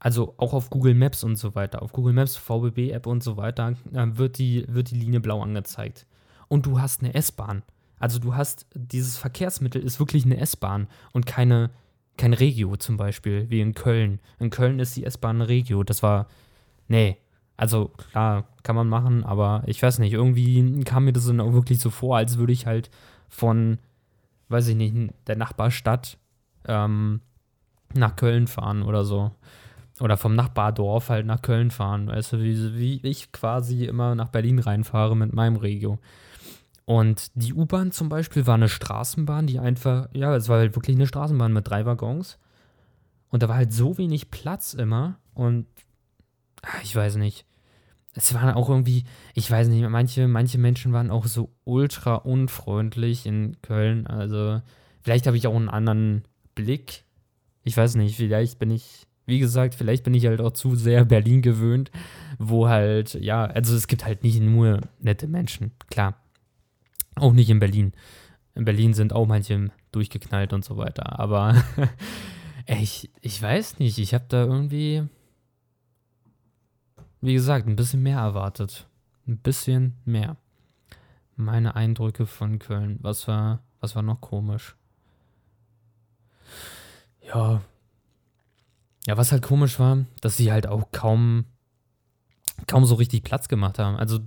[0.01, 3.77] also auch auf Google Maps und so weiter, auf Google Maps, VBB-App und so weiter,
[3.93, 6.09] äh, wird, die, wird die Linie blau angezeigt.
[6.49, 7.63] Und du hast eine S-Bahn.
[7.99, 11.71] Also du hast, dieses Verkehrsmittel ist wirklich eine S-Bahn und keine
[12.17, 14.21] kein Regio zum Beispiel, wie in Köln.
[14.39, 15.83] In Köln ist die S-Bahn Regio.
[15.83, 16.27] Das war,
[16.89, 17.19] nee,
[17.57, 21.53] also klar, kann man machen, aber ich weiß nicht, irgendwie kam mir das dann auch
[21.53, 22.91] wirklich so vor, als würde ich halt
[23.29, 23.79] von,
[24.49, 24.95] weiß ich nicht,
[25.27, 26.19] der Nachbarstadt
[26.67, 27.21] ähm,
[27.95, 29.33] nach Köln fahren oder so.
[30.01, 32.09] Oder vom Nachbardorf halt nach Köln fahren.
[32.09, 35.99] Weißt du, wie, wie ich quasi immer nach Berlin reinfahre mit meinem Regio.
[36.87, 40.97] Und die U-Bahn zum Beispiel war eine Straßenbahn, die einfach, ja, es war halt wirklich
[40.97, 42.39] eine Straßenbahn mit drei Waggons.
[43.29, 45.19] Und da war halt so wenig Platz immer.
[45.35, 45.67] Und
[46.63, 47.45] ach, ich weiß nicht.
[48.15, 49.03] Es waren auch irgendwie,
[49.35, 54.07] ich weiß nicht, manche, manche Menschen waren auch so ultra unfreundlich in Köln.
[54.07, 54.63] Also,
[55.03, 56.23] vielleicht habe ich auch einen anderen
[56.55, 57.05] Blick.
[57.65, 61.05] Ich weiß nicht, vielleicht bin ich, wie gesagt, vielleicht bin ich halt auch zu sehr
[61.05, 61.91] Berlin gewöhnt,
[62.39, 66.15] wo halt, ja, also es gibt halt nicht nur nette Menschen, klar.
[67.17, 67.93] Auch nicht in Berlin.
[68.55, 71.19] In Berlin sind auch manche durchgeknallt und so weiter.
[71.19, 71.63] Aber
[72.67, 75.09] ich, ich weiß nicht, ich habe da irgendwie,
[77.21, 78.87] wie gesagt, ein bisschen mehr erwartet.
[79.27, 80.37] Ein bisschen mehr.
[81.37, 82.99] Meine Eindrücke von Köln.
[83.01, 84.77] Was war, was war noch komisch?
[87.23, 87.63] Ja.
[89.07, 91.45] Ja, was halt komisch war, dass sie halt auch kaum,
[92.67, 93.97] kaum so richtig Platz gemacht haben.
[93.97, 94.21] Also,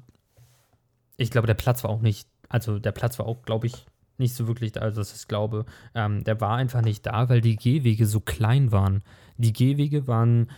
[1.17, 3.85] ich glaube, der Platz war auch nicht also der Platz war auch, glaube ich,
[4.17, 7.41] nicht so wirklich da, also das ist glaube, ähm, der war einfach nicht da, weil
[7.41, 9.01] die Gehwege so klein waren.
[9.37, 10.49] Die Gehwege waren,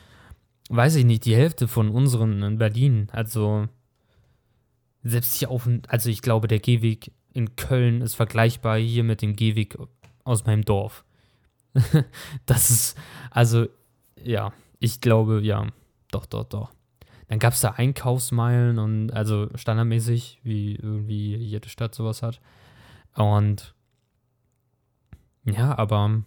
[0.69, 3.07] weiß ich nicht, die Hälfte von unseren in Berlin.
[3.11, 3.67] Also
[5.03, 9.35] selbst hier auf, also ich glaube, der Gehweg in Köln ist vergleichbar hier mit dem
[9.35, 9.77] Gehweg
[10.23, 11.05] aus meinem Dorf.
[12.45, 12.97] das ist,
[13.29, 13.67] also,
[14.21, 15.67] ja, ich glaube, ja,
[16.11, 16.71] doch, doch, doch.
[17.31, 22.41] Dann gab es da Einkaufsmeilen und also standardmäßig, wie irgendwie jede Stadt sowas hat.
[23.15, 23.73] Und
[25.45, 26.23] ja, aber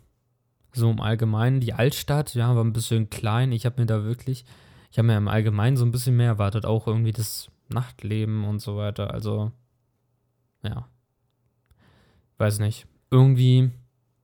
[0.72, 3.52] so im Allgemeinen, die Altstadt, ja, war ein bisschen klein.
[3.52, 4.46] Ich habe mir da wirklich,
[4.90, 8.60] ich habe mir im Allgemeinen so ein bisschen mehr erwartet, auch irgendwie das Nachtleben und
[8.60, 9.12] so weiter.
[9.12, 9.52] Also,
[10.62, 10.88] ja.
[12.38, 12.86] Weiß nicht.
[13.10, 13.72] Irgendwie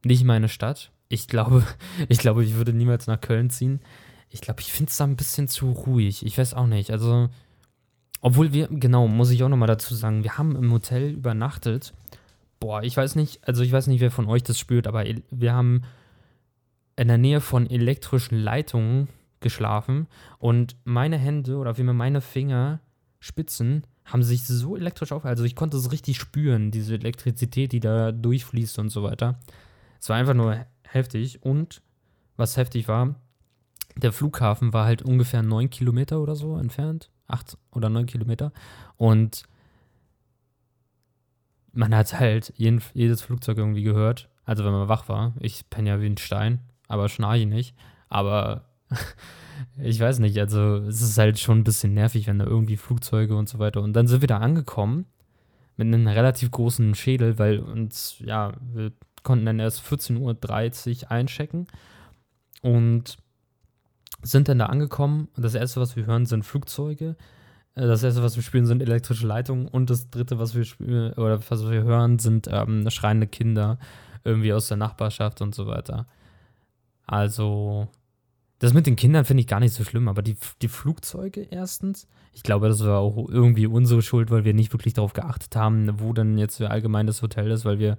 [0.03, 0.93] nicht meine Stadt.
[1.11, 1.63] Ich glaube,
[2.09, 3.81] ich glaube, ich würde niemals nach Köln ziehen.
[4.31, 6.25] Ich glaube, ich finde es da ein bisschen zu ruhig.
[6.25, 6.91] Ich weiß auch nicht.
[6.91, 7.29] Also,
[8.21, 11.93] obwohl wir, genau, muss ich auch nochmal dazu sagen, wir haben im Hotel übernachtet.
[12.61, 15.53] Boah, ich weiß nicht, also ich weiß nicht, wer von euch das spürt, aber wir
[15.53, 15.83] haben
[16.97, 19.09] in der Nähe von elektrischen Leitungen
[19.41, 20.07] geschlafen
[20.39, 22.81] und meine Hände oder vielmehr meine Finger
[23.19, 27.81] Spitzen haben sich so elektrisch auf, also ich konnte es richtig spüren, diese Elektrizität, die
[27.81, 29.39] da durchfließt und so weiter.
[30.01, 31.83] Es war einfach nur heftig und
[32.37, 33.15] was heftig war,
[33.97, 38.53] der Flughafen war halt ungefähr neun Kilometer oder so entfernt, acht oder neun Kilometer
[38.97, 39.45] und
[41.73, 45.35] man hat halt jeden, jedes Flugzeug irgendwie gehört, also wenn man wach war.
[45.41, 47.77] Ich penne ja wie ein Stein, aber schnarche nicht.
[48.09, 48.65] Aber
[49.79, 53.37] ich weiß nicht, also es ist halt schon ein bisschen nervig, wenn da irgendwie Flugzeuge
[53.37, 53.83] und so weiter.
[53.83, 55.07] Und dann sind wir da angekommen
[55.77, 61.67] mit einem relativ großen Schädel, weil uns, ja, wir konnten dann erst 14.30 Uhr einchecken
[62.63, 63.19] und
[64.23, 65.29] sind dann da angekommen.
[65.37, 67.17] Und das erste, was wir hören, sind Flugzeuge.
[67.75, 69.69] Äh, das erste, was wir spüren, sind elektrische Leitungen.
[69.69, 73.79] Und das dritte, was wir spüren, oder was wir hören, sind ähm, schreiende Kinder
[74.25, 76.07] irgendwie aus der Nachbarschaft und so weiter.
[77.07, 77.89] Also,
[78.59, 82.07] das mit den Kindern finde ich gar nicht so schlimm, aber die, die Flugzeuge erstens,
[82.33, 85.99] ich glaube, das war auch irgendwie unsere Schuld, weil wir nicht wirklich darauf geachtet haben,
[85.99, 87.97] wo denn jetzt allgemein das Hotel ist, weil wir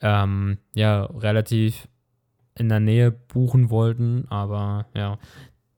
[0.00, 1.88] ähm, ja relativ
[2.60, 5.18] in der Nähe buchen wollten, aber ja,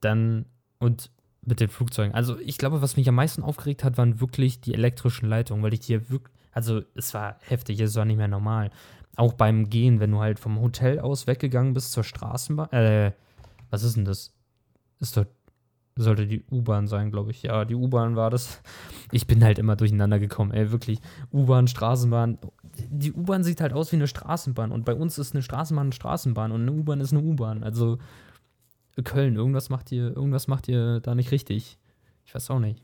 [0.00, 0.46] dann
[0.80, 1.12] und
[1.46, 2.12] mit den Flugzeugen.
[2.12, 5.74] Also ich glaube, was mich am meisten aufgeregt hat, waren wirklich die elektrischen Leitungen, weil
[5.74, 8.70] ich hier wirklich, also es war heftig, es war nicht mehr normal.
[9.14, 13.12] Auch beim Gehen, wenn du halt vom Hotel aus weggegangen bist zur Straßenbahn, äh,
[13.70, 14.34] was ist denn das?
[14.98, 15.26] Ist doch,
[15.96, 17.42] sollte die U-Bahn sein, glaube ich.
[17.42, 18.62] Ja, die U-Bahn war das.
[19.11, 21.00] Ich bin halt immer durcheinander gekommen, ey, wirklich.
[21.33, 22.38] U-Bahn, Straßenbahn.
[22.90, 25.92] Die U-Bahn sieht halt aus wie eine Straßenbahn und bei uns ist eine Straßenbahn eine
[25.92, 27.62] Straßenbahn und eine U-Bahn ist eine U-Bahn.
[27.62, 27.98] Also
[29.05, 31.78] Köln, irgendwas macht ihr, irgendwas macht ihr da nicht richtig.
[32.24, 32.83] Ich weiß auch nicht.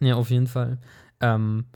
[0.00, 0.78] Ja, auf jeden Fall.
[1.20, 1.66] Ähm,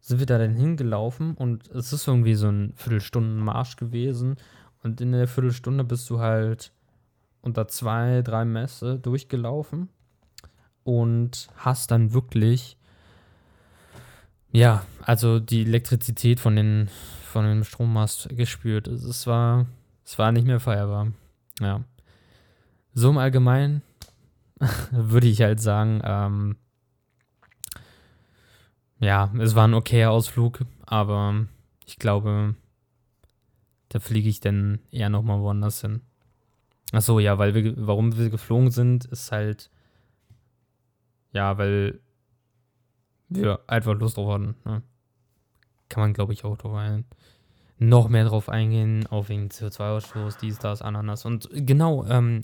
[0.00, 4.36] sind wir da dann hingelaufen und es ist irgendwie so ein Viertelstunden-Marsch gewesen.
[4.82, 6.72] Und in der Viertelstunde bist du halt
[7.42, 9.88] unter zwei, drei Messe durchgelaufen
[10.84, 12.76] und hast dann wirklich,
[14.50, 16.88] ja, also die Elektrizität von, den,
[17.24, 18.88] von dem Strommast gespürt.
[18.88, 19.66] Es war,
[20.04, 21.12] es war nicht mehr feierbar.
[21.60, 21.84] Ja.
[22.94, 23.82] So im Allgemeinen
[24.90, 26.56] würde ich halt sagen, ähm,
[29.00, 31.46] ja, es war ein okayer Ausflug, aber
[31.86, 32.54] ich glaube,
[33.88, 36.02] da fliege ich dann eher nochmal woanders hin.
[36.92, 39.70] Ach so, ja, weil wir, warum wir geflogen sind, ist halt,
[41.32, 42.00] ja, weil
[43.30, 44.54] wir einfach Lust drauf hatten.
[44.66, 44.82] Ne?
[45.88, 47.06] Kann man, glaube ich, auch drauf ein.
[47.78, 51.24] Noch mehr drauf eingehen, auf wegen CO2-Ausstoß, dies, das, Ananas.
[51.24, 52.42] Und genau, ähm,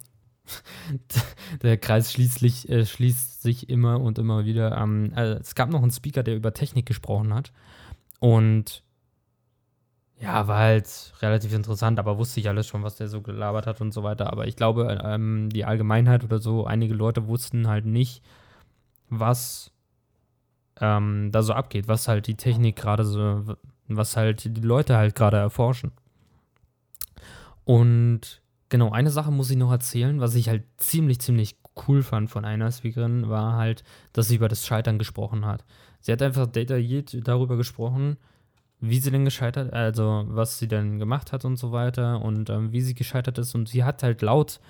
[1.62, 4.76] der Kreis schließlich, äh, schließt sich immer und immer wieder.
[4.78, 7.52] Ähm, äh, es gab noch einen Speaker, der über Technik gesprochen hat.
[8.18, 8.82] Und
[10.20, 13.80] ja, war halt relativ interessant, aber wusste ich alles schon, was der so gelabert hat
[13.80, 14.32] und so weiter.
[14.32, 18.22] Aber ich glaube, ähm, die Allgemeinheit oder so, einige Leute wussten halt nicht,
[19.08, 19.70] was
[20.80, 25.14] ähm, da so abgeht, was halt die Technik gerade so, was halt die Leute halt
[25.14, 25.92] gerade erforschen.
[27.64, 32.28] Und genau, eine Sache muss ich noch erzählen, was ich halt ziemlich, ziemlich cool fand
[32.28, 35.64] von einer Speakerin, war halt, dass sie über das Scheitern gesprochen hat.
[36.00, 38.16] Sie hat einfach detailliert darüber gesprochen,
[38.80, 42.72] wie sie denn gescheitert, also was sie denn gemacht hat und so weiter und ähm,
[42.72, 43.54] wie sie gescheitert ist.
[43.54, 44.60] Und sie hat halt laut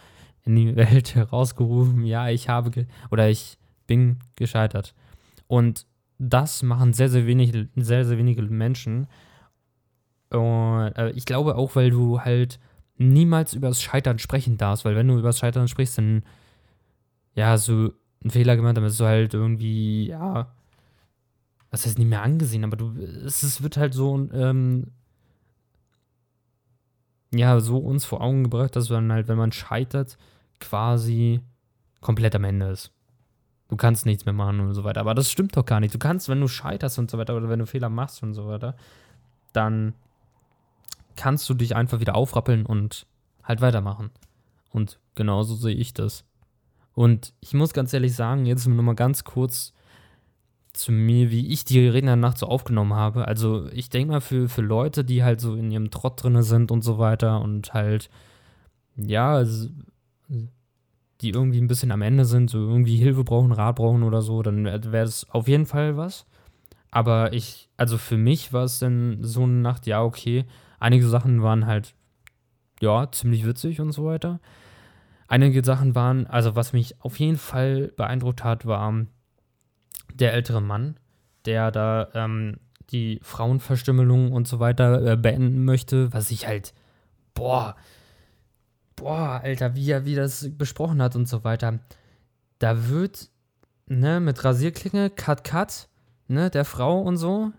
[0.45, 4.95] in die Welt herausgerufen, ja, ich habe oder ich bin gescheitert.
[5.47, 5.87] Und
[6.19, 9.07] das machen sehr, sehr wenig, sehr, sehr wenige Menschen.
[10.31, 12.59] Und äh, ich glaube auch, weil du halt
[12.97, 16.23] niemals über das Scheitern sprechen darfst, weil wenn du über das Scheitern sprichst, dann
[17.35, 17.93] ja, so
[18.23, 20.53] einen Fehler gemacht, dann bist du halt irgendwie, ja,
[21.71, 24.93] was heißt nicht mehr angesehen, aber du, es, es wird halt so, ähm,
[27.33, 30.17] ja, so uns vor Augen gebracht, dass man halt, wenn man scheitert,
[30.61, 31.41] quasi
[32.01, 32.91] komplett am Ende ist.
[33.69, 35.01] Du kannst nichts mehr machen und so weiter.
[35.01, 35.93] Aber das stimmt doch gar nicht.
[35.93, 38.47] Du kannst, wenn du scheiterst und so weiter, oder wenn du Fehler machst und so
[38.47, 38.77] weiter,
[39.53, 39.95] dann
[41.17, 43.07] kannst du dich einfach wieder aufrappeln und
[43.43, 44.11] halt weitermachen.
[44.71, 46.25] Und genauso sehe ich das.
[46.95, 49.75] Und ich muss ganz ehrlich sagen, jetzt nur mal ganz kurz
[50.79, 53.27] zu mir, wie ich die Reden danach so aufgenommen habe.
[53.27, 56.71] Also ich denke mal für, für Leute, die halt so in ihrem Trott drin sind
[56.71, 58.09] und so weiter und halt,
[58.97, 59.45] ja,
[61.21, 64.43] die irgendwie ein bisschen am Ende sind, so irgendwie Hilfe brauchen, Rat brauchen oder so,
[64.43, 66.27] dann wäre das auf jeden Fall was.
[66.91, 70.45] Aber ich, also für mich war es dann so eine Nacht, ja, okay,
[70.79, 71.95] einige Sachen waren halt,
[72.81, 74.41] ja, ziemlich witzig und so weiter.
[75.27, 78.93] Einige Sachen waren, also was mich auf jeden Fall beeindruckt hat, war,
[80.15, 80.99] der ältere Mann,
[81.45, 82.57] der da ähm,
[82.91, 86.73] die Frauenverstümmelung und so weiter äh, beenden möchte, was ich halt,
[87.35, 87.77] boah,
[88.97, 91.79] boah, Alter, wie er wie das besprochen hat und so weiter.
[92.59, 93.29] Da wird
[93.87, 95.89] ne, mit Rasierklinge, Cut, Cut,
[96.29, 97.53] ne, der Frau und so.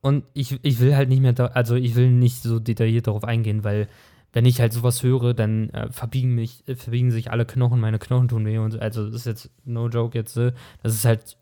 [0.00, 3.24] Und ich, ich will halt nicht mehr, da, also ich will nicht so detailliert darauf
[3.24, 3.88] eingehen, weil
[4.34, 7.98] wenn ich halt sowas höre, dann äh, verbiegen mich, äh, verbiegen sich alle Knochen, meine
[7.98, 11.38] Knochen tun weh und also das ist jetzt no joke jetzt, äh, das ist halt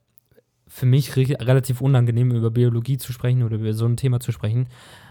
[0.72, 4.32] für mich re relativ unangenehm über Biologie zu sprechen oder über so ein Thema zu
[4.32, 4.68] sprechen,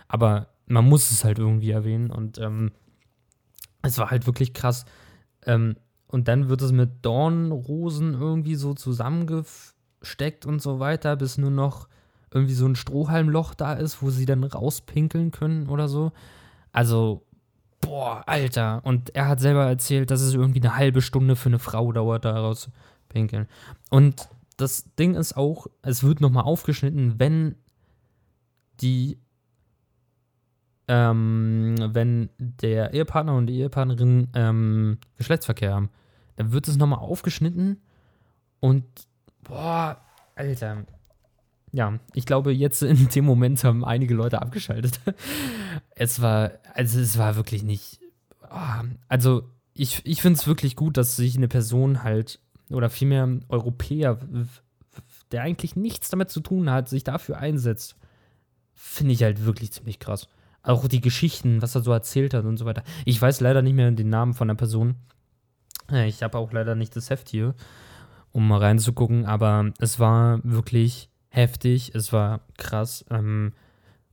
[0.08, 2.72] aber man muss es halt irgendwie erwähnen und ähm,
[3.84, 4.86] es war halt wirklich krass.
[5.46, 5.76] Ähm,
[6.08, 11.88] und dann wird es mit Dornrosen irgendwie so zusammengesteckt und so weiter, bis nur noch
[12.32, 16.12] irgendwie so ein Strohhalmloch da ist, wo sie dann rauspinkeln können oder so.
[16.72, 17.24] Also
[17.82, 18.82] boah, Alter.
[18.84, 22.26] Und er hat selber erzählt, dass es irgendwie eine halbe Stunde für eine Frau dauert,
[22.26, 22.72] daraus
[23.10, 23.48] pinkeln.
[23.92, 24.28] Und
[24.62, 27.56] das Ding ist auch, es wird nochmal aufgeschnitten, wenn
[28.82, 29.20] die,
[30.88, 35.90] ähm, wenn der Ehepartner und die Ehepartnerin ähm, Geschlechtsverkehr haben.
[36.36, 37.82] Dann wird es nochmal aufgeschnitten
[38.60, 38.86] und,
[39.44, 40.02] boah,
[40.36, 40.86] Alter,
[41.74, 45.00] ja, ich glaube, jetzt in dem Moment haben einige Leute abgeschaltet.
[45.92, 48.00] es war, also es war wirklich nicht.
[48.50, 52.40] Oh, also, ich, ich finde es wirklich gut, dass sich eine Person halt,
[52.74, 54.18] oder vielmehr Europäer,
[55.32, 57.96] der eigentlich nichts damit zu tun hat, sich dafür einsetzt.
[58.74, 60.28] Finde ich halt wirklich ziemlich krass.
[60.64, 62.84] Auch die Geschichten, was er so erzählt hat und so weiter.
[63.06, 64.96] Ich weiß leider nicht mehr den Namen von der Person.
[65.92, 67.54] Ich habe auch leider nicht das Heft hier,
[68.32, 73.54] um mal reinzugucken, aber es war wirklich heftig, es war krass ähm,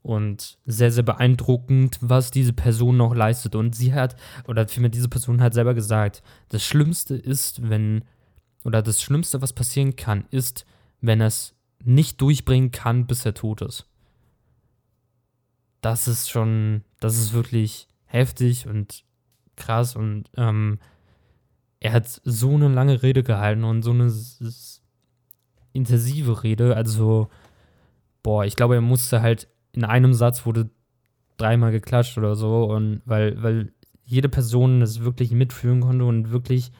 [0.02, 3.54] und sehr, sehr beeindruckend, was diese Person noch leistet.
[3.54, 4.16] Und sie hat,
[4.46, 8.02] oder vielmehr diese Person hat selber gesagt, das Schlimmste ist, wenn,
[8.68, 10.66] oder das Schlimmste, was passieren kann, ist,
[11.00, 13.86] wenn er es nicht durchbringen kann, bis er tot ist.
[15.80, 19.04] Das ist schon, das ist wirklich heftig und
[19.56, 20.80] krass und ähm,
[21.80, 24.12] er hat so eine lange Rede gehalten und so eine
[25.72, 26.76] intensive Rede.
[26.76, 27.30] Also,
[28.22, 30.68] boah, ich glaube, er musste halt in einem Satz wurde
[31.38, 32.64] dreimal geklatscht oder so.
[32.64, 33.72] Und weil, weil
[34.04, 36.72] jede Person das wirklich mitfühlen konnte und wirklich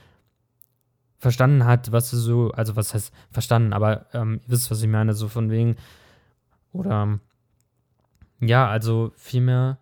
[1.19, 5.15] verstanden hat, was so, also was heißt verstanden, aber ähm, ihr wisst, was ich meine,
[5.15, 5.77] so von wegen,
[6.73, 7.19] oder
[8.41, 9.79] ja, also vielmehr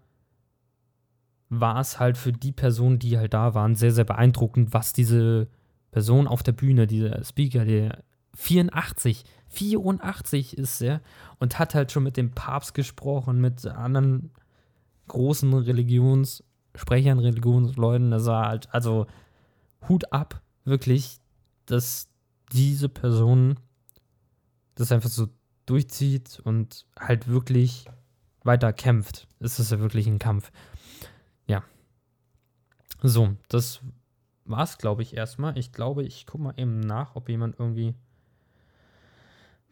[1.49, 5.49] war es halt für die Personen, die halt da waren, sehr, sehr beeindruckend, was diese
[5.91, 8.03] Person auf der Bühne, dieser Speaker, der
[8.35, 9.25] 84.
[9.49, 11.01] 84 ist er
[11.39, 14.31] und hat halt schon mit dem Papst gesprochen, mit anderen
[15.09, 18.11] großen Religionssprechern, Religionsleuten.
[18.11, 19.07] Das war halt, also
[19.89, 21.21] Hut ab, wirklich,
[21.67, 22.09] dass
[22.53, 23.59] diese Person
[24.75, 25.29] das einfach so
[25.67, 27.87] durchzieht und halt wirklich
[28.45, 29.27] weiter kämpft.
[29.41, 30.53] Es ist ja wirklich ein Kampf.
[31.47, 31.65] Ja.
[33.03, 33.81] So, das
[34.45, 35.59] war's, glaube ich, erstmal.
[35.59, 37.95] Ich glaube, ich gucke mal eben nach, ob jemand irgendwie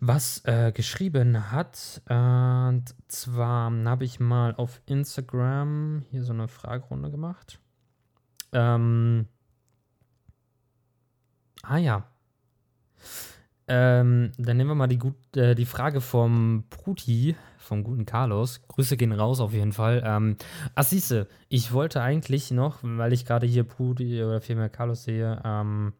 [0.00, 2.02] was äh, geschrieben hat.
[2.08, 7.60] Und zwar habe ich mal auf Instagram hier so eine Fragerunde gemacht.
[8.52, 9.28] Ähm,
[11.68, 12.08] ah ja.
[13.66, 18.60] Ähm, dann nehmen wir mal die, gut, äh, die Frage vom Pruti, vom guten Carlos.
[18.68, 20.02] Grüße gehen raus auf jeden Fall.
[20.04, 20.36] Ähm,
[20.74, 25.40] ach, siehste, ich wollte eigentlich noch, weil ich gerade hier Pruti oder vielmehr Carlos sehe,
[25.44, 25.94] ähm,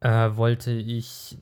[0.00, 1.36] äh, wollte ich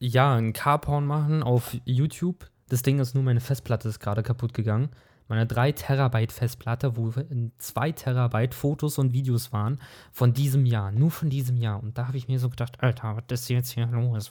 [0.00, 2.50] ja ein Carporn machen auf YouTube.
[2.68, 4.88] Das Ding ist nur, meine Festplatte ist gerade kaputt gegangen.
[5.32, 7.10] Meine 3 Terabyte Festplatte, wo
[7.56, 9.80] 2 Terabyte Fotos und Videos waren
[10.12, 11.82] von diesem Jahr, nur von diesem Jahr.
[11.82, 14.30] Und da habe ich mir so gedacht, Alter, was ist jetzt hier los?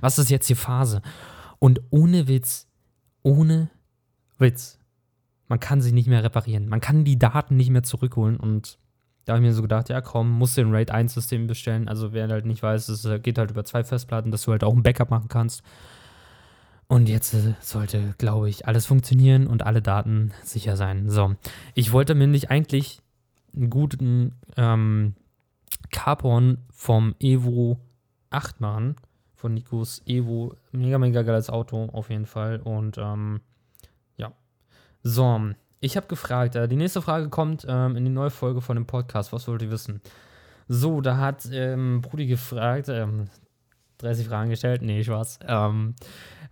[0.00, 1.02] Was ist jetzt die Phase?
[1.58, 2.68] Und ohne Witz,
[3.22, 3.68] ohne
[4.38, 4.78] Witz,
[5.46, 6.70] man kann sie nicht mehr reparieren.
[6.70, 8.78] Man kann die Daten nicht mehr zurückholen und
[9.26, 11.86] da habe ich mir so gedacht, ja komm, musst du ein RAID 1 System bestellen.
[11.86, 14.64] Also wer halt nicht weiß, es äh, geht halt über zwei Festplatten, dass du halt
[14.64, 15.62] auch ein Backup machen kannst.
[16.90, 21.08] Und jetzt äh, sollte, glaube ich, alles funktionieren und alle Daten sicher sein.
[21.08, 21.36] So,
[21.74, 23.00] ich wollte mir nicht eigentlich
[23.54, 25.14] einen guten ähm,
[25.92, 27.78] Carporn vom Evo
[28.30, 28.96] 8 machen.
[29.36, 30.56] Von Nikos Evo.
[30.72, 32.58] Mega, mega geiles Auto, auf jeden Fall.
[32.58, 33.40] Und ähm,
[34.16, 34.32] ja.
[35.04, 35.40] So,
[35.78, 38.86] ich habe gefragt, äh, die nächste Frage kommt ähm, in die neue Folge von dem
[38.86, 39.32] Podcast.
[39.32, 40.00] Was wollt ihr wissen?
[40.66, 43.28] So, da hat ähm, Brudi gefragt, ähm,
[44.02, 45.40] 30 Fragen gestellt, nee, Spaß.
[45.46, 45.94] Ähm,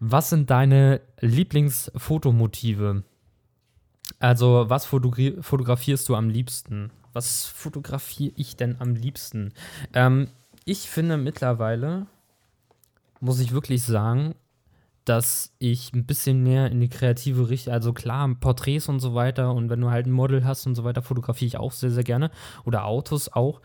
[0.01, 3.03] was sind deine Lieblingsfotomotive?
[4.21, 6.91] Also, was fotografierst du am liebsten?
[7.13, 9.53] Was fotografiere ich denn am liebsten?
[9.93, 10.29] Ähm,
[10.65, 12.07] ich finde mittlerweile,
[13.21, 14.35] muss ich wirklich sagen,
[15.09, 19.55] dass ich ein bisschen mehr in die kreative Richtung, also klar, Porträts und so weiter
[19.55, 22.05] und wenn du halt ein Model hast und so weiter, fotografiere ich auch sehr, sehr
[22.05, 22.31] gerne
[22.65, 23.63] oder Autos auch.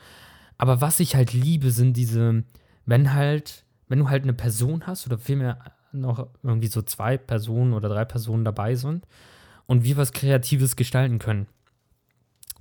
[0.57, 2.43] Aber was ich halt liebe, sind diese,
[2.86, 5.59] wenn halt, wenn du halt eine Person hast oder vielmehr
[5.91, 9.05] noch irgendwie so zwei Personen oder drei Personen dabei sind
[9.67, 11.47] und wir was Kreatives gestalten können.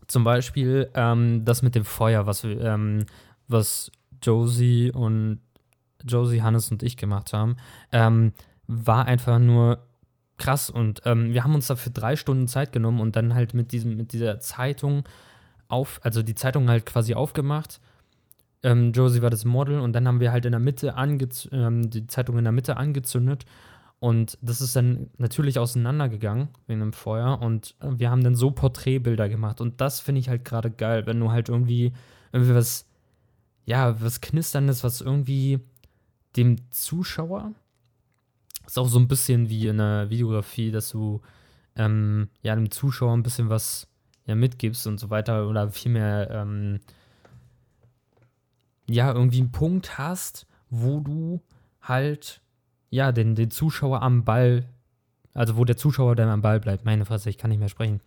[0.06, 3.06] Zum Beispiel ähm, das mit dem Feuer, was, ähm,
[3.48, 3.90] was
[4.22, 5.40] Josie und
[6.06, 7.56] Josie, Hannes und ich gemacht haben,
[7.92, 8.32] ähm,
[8.66, 9.86] war einfach nur
[10.38, 10.70] krass.
[10.70, 13.96] Und ähm, wir haben uns dafür drei Stunden Zeit genommen und dann halt mit, diesem,
[13.96, 15.04] mit dieser Zeitung
[15.68, 17.80] auf, also die Zeitung halt quasi aufgemacht.
[18.62, 22.06] Ähm, Josie war das Model und dann haben wir halt in der Mitte ähm, die
[22.06, 23.44] Zeitung in der Mitte angezündet
[23.98, 28.50] und das ist dann natürlich auseinandergegangen wegen dem Feuer und äh, wir haben dann so
[28.50, 31.92] Porträtbilder gemacht und das finde ich halt gerade geil, wenn du halt irgendwie
[32.32, 32.86] irgendwie was
[33.64, 35.60] ja, was knisterndes, was irgendwie
[36.36, 37.52] dem Zuschauer
[38.66, 41.20] ist auch so ein bisschen wie in der Videografie, dass du
[41.76, 43.88] ähm, ja dem Zuschauer ein bisschen was
[44.26, 46.80] ja mitgibst und so weiter oder vielmehr ähm,
[48.88, 51.40] ja irgendwie einen Punkt hast, wo du
[51.80, 52.40] halt
[52.90, 54.68] ja den, den Zuschauer am Ball,
[55.34, 56.84] also wo der Zuschauer dann am Ball bleibt.
[56.84, 58.00] Meine Fresse, ich kann nicht mehr sprechen.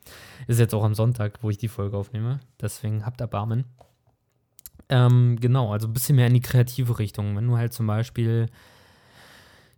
[0.48, 2.40] Ist jetzt auch am Sonntag, wo ich die Folge aufnehme.
[2.62, 3.66] Deswegen habt Erbarmen.
[4.90, 7.36] Ähm, genau, also ein bisschen mehr in die kreative Richtung.
[7.36, 8.48] Wenn du halt zum Beispiel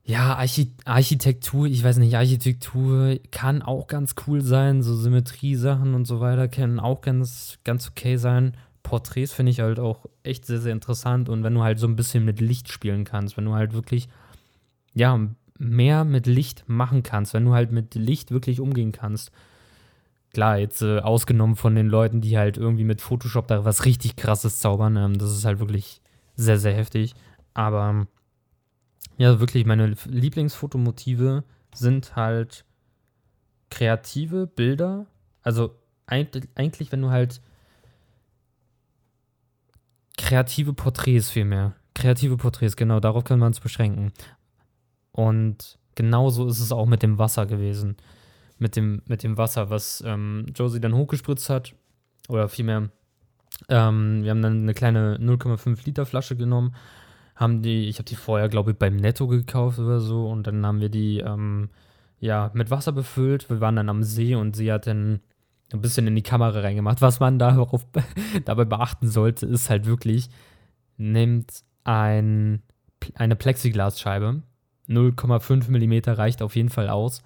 [0.08, 6.06] ja, Archi Architektur, ich weiß nicht, Architektur kann auch ganz cool sein, so Symmetriesachen und
[6.06, 8.56] so weiter können auch ganz, ganz okay sein.
[8.88, 11.98] Porträts finde ich halt auch echt sehr, sehr interessant und wenn du halt so ein
[11.98, 14.08] bisschen mit Licht spielen kannst, wenn du halt wirklich,
[14.94, 15.20] ja,
[15.60, 19.32] mehr mit Licht machen kannst, wenn du halt mit Licht wirklich umgehen kannst.
[20.34, 24.16] Klar, jetzt äh, ausgenommen von den Leuten, die halt irgendwie mit Photoshop da was richtig
[24.16, 26.02] krasses zaubern, ähm, das ist halt wirklich
[26.36, 27.14] sehr, sehr heftig.
[27.54, 28.08] Aber
[29.18, 31.44] ja, wirklich, meine Lieblingsfotomotive
[31.76, 32.64] sind halt
[33.70, 35.08] kreative Bilder.
[35.42, 35.76] Also
[36.06, 37.42] eigentlich, wenn du halt
[40.18, 41.76] kreative Porträts vielmehr.
[41.94, 44.12] Kreative Porträts, genau, darauf kann man es beschränken.
[45.12, 47.98] Und genauso ist es auch mit dem Wasser gewesen.
[48.60, 51.74] Mit dem, mit dem Wasser, was ähm, Josie dann hochgespritzt hat.
[52.28, 52.90] Oder vielmehr,
[53.70, 56.76] ähm, wir haben dann eine kleine 0,5 Liter Flasche genommen
[57.38, 60.66] haben die, ich habe die vorher, glaube ich, beim Netto gekauft oder so und dann
[60.66, 61.70] haben wir die ähm,
[62.20, 63.50] ja mit Wasser befüllt.
[63.50, 65.22] Wir waren dann am See und sie hat dann
[65.74, 67.02] ein bisschen in die Kamera reingemacht.
[67.02, 67.86] Was man darauf,
[68.46, 70.30] dabei beachten sollte, ist halt wirklich,
[70.98, 72.62] nimmt ein,
[73.16, 74.42] eine Plexiglasscheibe.
[74.88, 77.22] 0,5 mm reicht auf jeden Fall aus.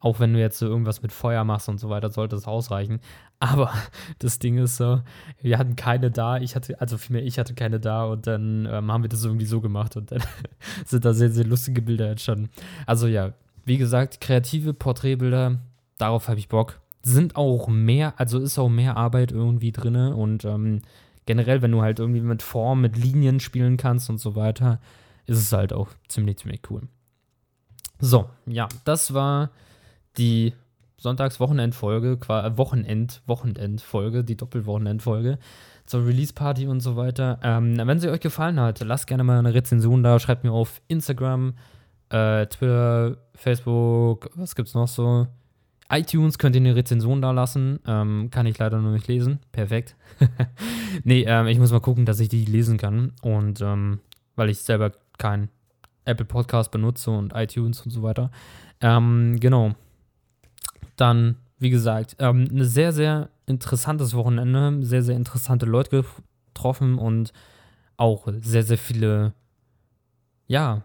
[0.00, 3.00] Auch wenn du jetzt so irgendwas mit Feuer machst und so weiter, sollte es ausreichen.
[3.40, 3.72] Aber
[4.18, 5.00] das Ding ist so,
[5.40, 6.38] wir hatten keine da.
[6.38, 9.46] Ich hatte, also vielmehr ich hatte keine da und dann ähm, haben wir das irgendwie
[9.46, 10.22] so gemacht und dann
[10.84, 12.50] sind da sehr, sehr lustige Bilder entstanden.
[12.86, 13.32] Also ja,
[13.64, 15.58] wie gesagt, kreative Porträtbilder,
[15.98, 16.80] darauf habe ich Bock.
[17.02, 20.82] Sind auch mehr, also ist auch mehr Arbeit irgendwie drin und ähm,
[21.26, 24.80] generell, wenn du halt irgendwie mit Form, mit Linien spielen kannst und so weiter,
[25.26, 26.82] ist es halt auch ziemlich, ziemlich cool.
[28.00, 29.50] So, ja, das war
[30.16, 30.54] die
[30.98, 32.18] Sonntags-Wochenendfolge,
[32.56, 35.38] Wochenend, Wochenendfolge, die Doppelwochenendfolge
[35.86, 37.38] zur Release-Party und so weiter.
[37.42, 40.80] Ähm, wenn sie euch gefallen hat, lasst gerne mal eine Rezension da, schreibt mir auf
[40.88, 41.54] Instagram,
[42.10, 45.26] äh, Twitter, Facebook, was gibt's noch so?
[45.90, 47.80] iTunes könnt ihr eine Rezension da lassen.
[47.86, 49.40] Ähm, kann ich leider noch nicht lesen.
[49.52, 49.96] Perfekt.
[51.04, 53.12] nee, ähm, ich muss mal gucken, dass ich die lesen kann.
[53.22, 54.00] Und ähm,
[54.36, 55.48] weil ich selber kein
[56.04, 58.30] Apple Podcast benutze und iTunes und so weiter.
[58.80, 59.74] Ähm, genau
[61.00, 66.04] dann, wie gesagt, ähm, ein sehr, sehr interessantes Wochenende, sehr, sehr interessante Leute
[66.54, 67.32] getroffen und
[67.96, 69.32] auch sehr, sehr viele,
[70.46, 70.82] ja,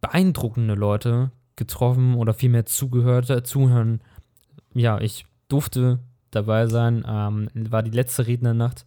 [0.00, 4.00] beeindruckende Leute getroffen oder vielmehr zugehört, zuhören.
[4.74, 6.00] Ja, ich durfte
[6.30, 8.84] dabei sein, ähm, war die letzte Rednernacht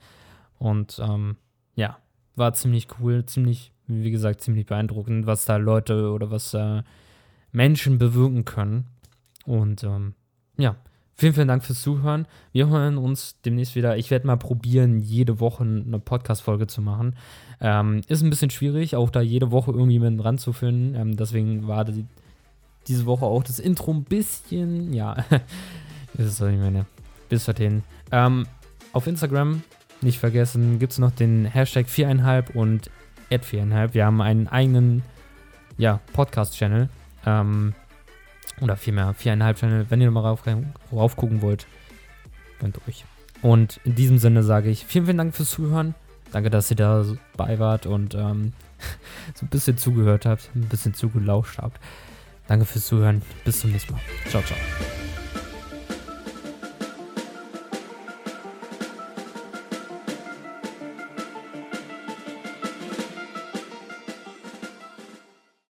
[0.57, 1.37] und ähm,
[1.75, 1.97] ja,
[2.35, 6.83] war ziemlich cool, ziemlich, wie gesagt, ziemlich beeindruckend, was da Leute oder was äh,
[7.51, 8.85] Menschen bewirken können.
[9.45, 10.13] Und ähm,
[10.57, 10.75] ja,
[11.15, 12.27] vielen, vielen Dank fürs Zuhören.
[12.51, 13.97] Wir hören uns demnächst wieder.
[13.97, 17.15] Ich werde mal probieren, jede Woche eine Podcast-Folge zu machen.
[17.61, 20.95] Ähm, ist ein bisschen schwierig, auch da jede Woche irgendjemanden ranzufinden.
[20.95, 22.05] Ähm, deswegen war die,
[22.89, 25.13] diese Woche auch das Intro ein bisschen, ja,
[26.15, 26.85] ist es, was ich meine.
[27.29, 27.83] Bis dorthin.
[28.11, 28.47] Ähm,
[28.91, 29.61] auf Instagram,
[30.01, 32.89] nicht vergessen, gibt es noch den Hashtag 4,5 und
[33.31, 33.93] Ad4,5.
[33.93, 35.03] Wir haben einen eigenen,
[35.77, 36.89] ja, Podcast-Channel.
[37.25, 37.75] Ähm,
[38.61, 39.85] oder vielmehr viereinhalb Channel.
[39.89, 40.43] Wenn ihr mal rauf,
[40.91, 41.67] rauf gucken wollt,
[42.59, 43.05] könnt euch.
[43.41, 45.95] Und in diesem Sinne sage ich vielen, vielen Dank fürs Zuhören.
[46.31, 47.05] Danke, dass ihr da
[47.37, 48.53] bei wart und ähm,
[49.35, 51.79] so ein bisschen zugehört habt, ein bisschen zugelauscht habt.
[52.49, 53.21] Danke fürs Zuhören.
[53.45, 54.01] Bis zum nächsten Mal.
[54.27, 54.57] Ciao, ciao.